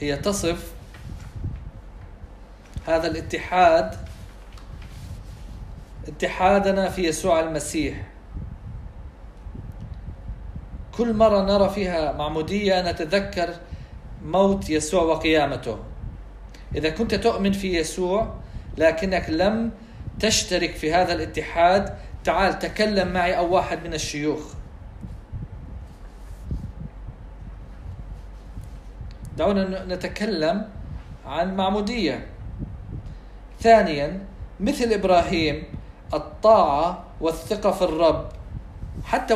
هي 0.00 0.16
تصف 0.16 0.72
هذا 2.86 3.06
الاتحاد 3.06 3.94
اتحادنا 6.08 6.88
في 6.88 7.02
يسوع 7.02 7.40
المسيح. 7.40 8.06
كل 10.96 11.14
مرة 11.14 11.42
نرى 11.42 11.68
فيها 11.68 12.12
معمودية 12.12 12.90
نتذكر 12.90 13.54
موت 14.24 14.70
يسوع 14.70 15.02
وقيامته. 15.02 15.78
إذا 16.74 16.90
كنت 16.90 17.14
تؤمن 17.14 17.52
في 17.52 17.78
يسوع 17.78 18.34
لكنك 18.78 19.30
لم 19.30 19.70
تشترك 20.20 20.74
في 20.74 20.92
هذا 20.92 21.12
الاتحاد 21.12 21.98
تعال 22.24 22.58
تكلم 22.58 23.12
معي 23.12 23.38
أو 23.38 23.54
واحد 23.54 23.86
من 23.86 23.94
الشيوخ. 23.94 24.59
دعونا 29.40 29.84
نتكلم 29.84 30.68
عن 31.26 31.56
معمودية. 31.56 32.26
ثانيا 33.60 34.20
مثل 34.60 34.92
إبراهيم 34.92 35.64
الطاعة 36.14 37.04
والثقة 37.20 37.70
في 37.70 37.82
الرب 37.82 38.28
حتى 39.04 39.34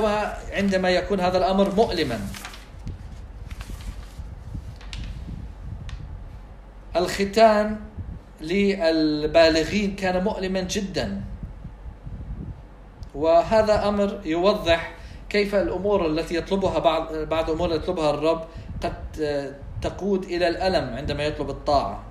عندما 0.52 0.90
يكون 0.90 1.20
هذا 1.20 1.38
الأمر 1.38 1.74
مؤلما. 1.74 2.20
الختان 6.96 7.80
للبالغين 8.40 9.96
كان 9.96 10.24
مؤلما 10.24 10.60
جدا. 10.60 11.24
وهذا 13.14 13.88
أمر 13.88 14.20
يوضح 14.24 14.94
كيف 15.28 15.54
الأمور 15.54 16.06
التي 16.06 16.34
يطلبها 16.36 16.78
بعض 16.78 17.14
بعض 17.14 17.50
الأمور 17.50 17.68
التي 17.68 17.82
يطلبها 17.82 18.10
الرب 18.10 18.44
قد 18.82 19.54
تقود 19.84 20.24
إلى 20.24 20.48
الألم 20.48 20.96
عندما 20.96 21.22
يطلب 21.22 21.50
الطاعة. 21.50 22.02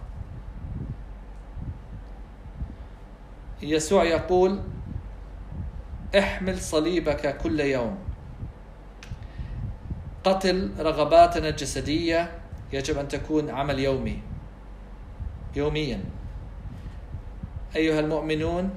يسوع 3.62 4.04
يقول: 4.04 4.62
احمل 6.18 6.58
صليبك 6.62 7.38
كل 7.38 7.60
يوم. 7.60 7.98
قتل 10.24 10.72
رغباتنا 10.80 11.50
الجسدية 11.50 12.32
يجب 12.74 12.98
أن 12.98 13.08
تكون 13.08 13.50
عمل 13.50 13.80
يومي. 13.80 14.22
يوميا. 15.56 16.00
أيها 17.76 18.00
المؤمنون 18.00 18.70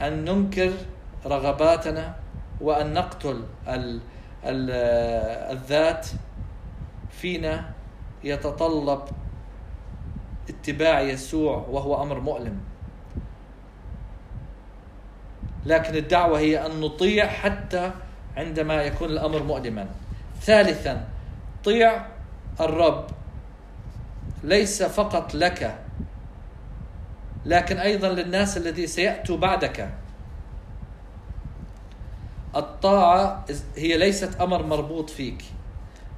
أن 0.00 0.24
ننكر 0.24 0.72
رغباتنا 1.26 2.16
وأن 2.60 2.92
نقتل 2.92 3.44
الذات 5.52 6.06
فينا 7.10 7.70
يتطلب 8.24 9.00
اتباع 10.48 11.00
يسوع 11.00 11.66
وهو 11.70 12.02
أمر 12.02 12.20
مؤلم. 12.20 12.60
لكن 15.66 15.96
الدعوة 15.96 16.38
هي 16.38 16.66
أن 16.66 16.80
نطيع 16.80 17.26
حتى 17.26 17.90
عندما 18.36 18.82
يكون 18.82 19.08
الأمر 19.08 19.42
مؤلما. 19.42 19.86
ثالثا 20.40 21.08
طيع 21.64 22.06
الرب. 22.60 23.06
ليس 24.44 24.82
فقط 24.82 25.34
لك 25.34 25.78
لكن 27.46 27.78
أيضا 27.78 28.08
للناس 28.08 28.56
الذي 28.56 28.86
سيأتوا 28.86 29.36
بعدك. 29.36 29.90
الطاعة 32.56 33.44
هي 33.76 33.98
ليست 33.98 34.40
أمر 34.40 34.62
مربوط 34.62 35.10
فيك. 35.10 35.44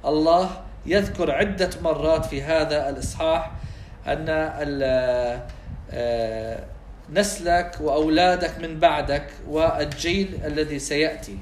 الله 0.05 0.64
يذكر 0.85 1.31
عدة 1.31 1.69
مرات 1.83 2.25
في 2.25 2.43
هذا 2.43 2.89
الإصحاح 2.89 3.51
أن 4.07 4.25
آه، 5.91 6.63
نسلك 7.13 7.77
وأولادك 7.81 8.59
من 8.59 8.79
بعدك 8.79 9.27
والجيل 9.47 10.39
الذي 10.45 10.79
سيأتي. 10.79 11.37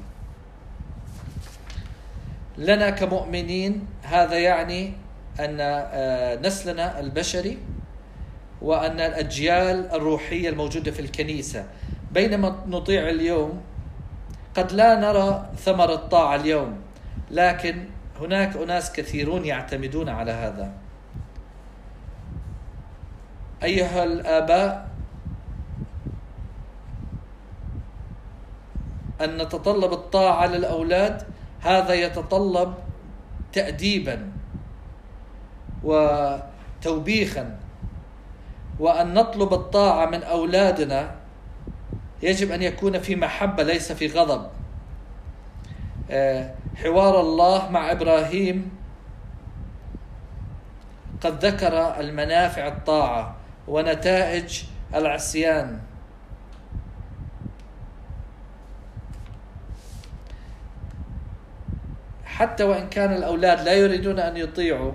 لنا 2.57 2.89
كمؤمنين 2.89 3.87
هذا 4.03 4.39
يعني 4.39 4.93
أن 5.39 5.57
آه، 5.59 6.35
نسلنا 6.35 6.99
البشري 6.99 7.57
وأن 8.61 8.99
الأجيال 8.99 9.91
الروحية 9.91 10.49
الموجودة 10.49 10.91
في 10.91 10.99
الكنيسة. 10.99 11.65
بينما 12.11 12.63
نطيع 12.67 13.09
اليوم 13.09 13.61
قد 14.55 14.71
لا 14.71 14.95
نرى 14.95 15.49
ثمر 15.57 15.93
الطاعة 15.93 16.35
اليوم 16.35 16.77
لكن 17.31 17.85
هناك 18.19 18.55
أناس 18.57 18.91
كثيرون 18.91 19.45
يعتمدون 19.45 20.09
على 20.09 20.31
هذا. 20.31 20.71
أيها 23.63 24.03
الآباء 24.03 24.89
أن 29.21 29.37
نتطلب 29.37 29.93
الطاعة 29.93 30.45
للأولاد 30.45 31.23
هذا 31.61 31.93
يتطلب 31.93 32.73
تأديبا 33.53 34.31
وتوبيخا. 35.83 37.59
وأن 38.79 39.13
نطلب 39.13 39.53
الطاعة 39.53 40.05
من 40.05 40.23
أولادنا 40.23 41.15
يجب 42.23 42.51
أن 42.51 42.61
يكون 42.61 42.99
في 42.99 43.15
محبة 43.15 43.63
ليس 43.63 43.91
في 43.91 44.07
غضب. 44.07 44.49
آه، 46.11 46.53
حوار 46.75 47.19
الله 47.19 47.69
مع 47.69 47.91
إبراهيم 47.91 48.71
قد 51.21 51.45
ذكر 51.45 51.99
المنافع 51.99 52.67
الطاعة 52.67 53.35
ونتائج 53.67 54.63
العصيان. 54.95 55.79
حتى 62.25 62.63
وإن 62.63 62.89
كان 62.89 63.13
الأولاد 63.13 63.61
لا 63.61 63.73
يريدون 63.73 64.19
أن 64.19 64.37
يطيعوا 64.37 64.91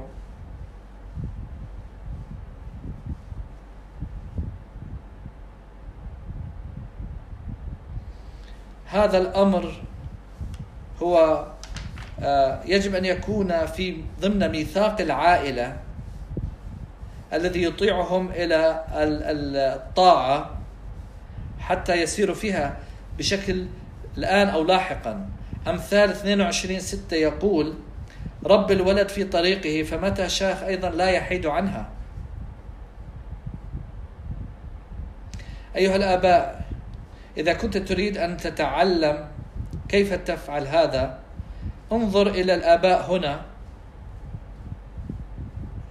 هذا 8.87 9.18
الأمر 9.18 9.72
هو 11.03 11.47
يجب 12.66 12.95
أن 12.95 13.05
يكون 13.05 13.66
في 13.66 13.97
ضمن 14.21 14.49
ميثاق 14.49 15.01
العائلة 15.01 15.77
الذي 17.33 17.62
يطيعهم 17.62 18.31
إلى 18.31 18.85
الطاعة 19.77 20.59
حتى 21.59 21.95
يسيروا 21.95 22.35
فيها 22.35 22.77
بشكل 23.19 23.66
الآن 24.19 24.49
أو 24.49 24.64
لاحقا. 24.64 25.27
أمثال 25.66 26.11
22 26.11 26.81
6 26.81 27.16
يقول 27.16 27.75
رب 28.45 28.71
الولد 28.71 29.09
في 29.09 29.25
طريقه 29.25 29.83
فمتى 29.83 30.29
شاخ 30.29 30.62
أيضا 30.62 30.91
لا 30.91 31.11
يحيد 31.11 31.47
عنها؟ 31.47 31.89
أيها 35.77 35.97
الآباء 35.97 36.64
إذا 37.37 37.53
كنت 37.53 37.77
تريد 37.77 38.19
أن 38.19 38.37
تتعلم 38.37 39.29
كيف 39.89 40.14
تفعل 40.14 40.66
هذا 40.66 41.19
انظر 41.93 42.26
إلى 42.26 42.55
الآباء 42.55 43.12
هنا 43.12 43.41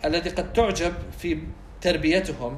الذي 0.05 0.29
قد 0.29 0.53
تعجب 0.53 0.93
في 1.19 1.39
تربيتهم. 1.81 2.57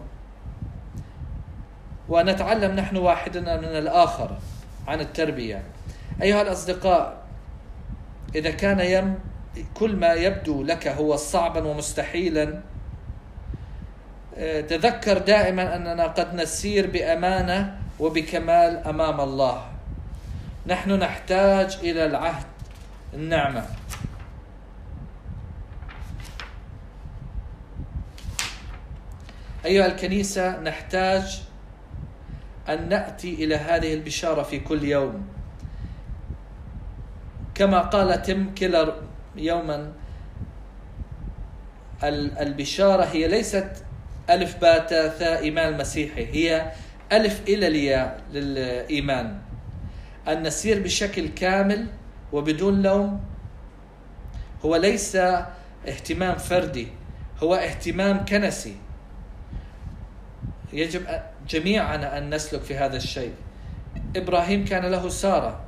ونتعلم 2.09 2.75
نحن 2.75 2.97
واحدنا 2.97 3.57
من 3.57 3.65
الآخر 3.65 4.37
عن 4.87 4.99
التربية. 4.99 5.63
أيها 6.21 6.41
الأصدقاء 6.41 7.17
إذا 8.35 8.51
كان 8.51 8.79
يم 8.79 9.19
كل 9.73 9.95
ما 9.95 10.13
يبدو 10.13 10.63
لك 10.63 10.87
هو 10.87 11.15
صعبا 11.15 11.67
ومستحيلا 11.67 12.61
تذكر 14.67 15.17
دائما 15.17 15.75
أننا 15.75 16.07
قد 16.07 16.35
نسير 16.35 16.89
بأمانة 16.89 17.79
وبكمال 17.99 18.77
أمام 18.87 19.21
الله. 19.21 19.65
نحن 20.67 20.91
نحتاج 20.91 21.77
إلى 21.83 22.05
العهد 22.05 22.45
النعمة. 23.13 23.65
أيها 29.65 29.85
الكنيسة 29.85 30.59
نحتاج 30.59 31.43
أن 32.69 32.89
نأتي 32.89 33.33
إلى 33.33 33.55
هذه 33.55 33.93
البشارة 33.93 34.43
في 34.43 34.59
كل 34.59 34.83
يوم. 34.83 35.27
كما 37.55 37.79
قال 37.79 38.21
تيم 38.21 38.53
كيلر 38.55 39.01
يوما 39.35 39.91
البشارة 42.03 43.03
هي 43.03 43.27
ليست 43.27 43.71
ألف 44.29 44.61
باتا 44.61 45.09
ثاء 45.09 45.43
إيمان 45.43 45.73
المسيحي 45.73 46.25
هي 46.25 46.71
ألف 47.11 47.41
إلى 47.47 47.67
الياء 47.67 48.21
للإيمان. 48.31 49.39
أن 50.27 50.43
نسير 50.43 50.83
بشكل 50.83 51.27
كامل 51.27 51.87
وبدون 52.33 52.81
لوم. 52.81 53.21
هو 54.65 54.75
ليس 54.75 55.15
اهتمام 55.87 56.35
فردي 56.37 56.87
هو 57.43 57.55
اهتمام 57.55 58.25
كنسي. 58.25 58.75
يجب 60.73 61.05
جميعنا 61.47 62.17
أن 62.17 62.35
نسلك 62.35 62.61
في 62.61 62.77
هذا 62.77 62.97
الشيء. 62.97 63.33
إبراهيم 64.15 64.65
كان 64.65 64.85
له 64.85 65.09
سارة 65.09 65.59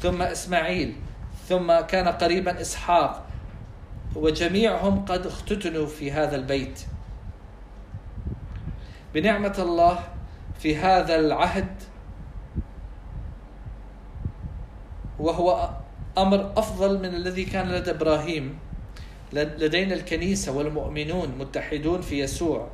ثم 0.00 0.22
إسماعيل 0.22 0.96
ثم 1.48 1.80
كان 1.80 2.08
قريبا 2.08 2.60
إسحاق 2.60 3.26
وجميعهم 4.14 5.04
قد 5.04 5.26
اختتنوا 5.26 5.86
في 5.86 6.12
هذا 6.12 6.36
البيت. 6.36 6.80
بنعمة 9.14 9.54
الله 9.58 9.98
في 10.58 10.76
هذا 10.76 11.16
العهد 11.16 11.68
وهو 15.18 15.70
أمر 16.18 16.52
أفضل 16.56 16.98
من 16.98 17.14
الذي 17.14 17.44
كان 17.44 17.68
لدى 17.68 17.90
إبراهيم. 17.90 18.58
لدينا 19.32 19.94
الكنيسة 19.94 20.56
والمؤمنون 20.56 21.28
متحدون 21.38 22.00
في 22.00 22.20
يسوع 22.20 22.68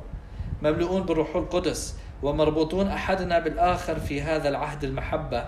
مملوءون 0.61 1.03
بالروح 1.03 1.35
القدس 1.35 1.95
ومربوطون 2.23 2.87
أحدنا 2.87 3.39
بالآخر 3.39 3.99
في 3.99 4.21
هذا 4.21 4.49
العهد 4.49 4.83
المحبة. 4.83 5.45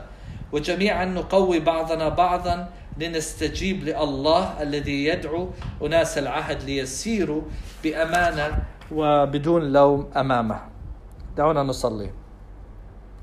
وجميعا 0.51 1.05
نقوي 1.05 1.59
بعضنا 1.59 2.09
بعضا 2.09 2.69
لنستجيب 2.97 3.83
لله 3.83 4.61
الذي 4.61 5.05
يدعو 5.05 5.49
أناس 5.81 6.17
العهد 6.17 6.63
ليسيروا 6.63 7.41
بأمانة 7.83 8.63
وبدون 8.91 9.73
لوم 9.73 10.09
أمامه. 10.15 10.59
دعونا 11.37 11.63
نصلي. 11.63 12.11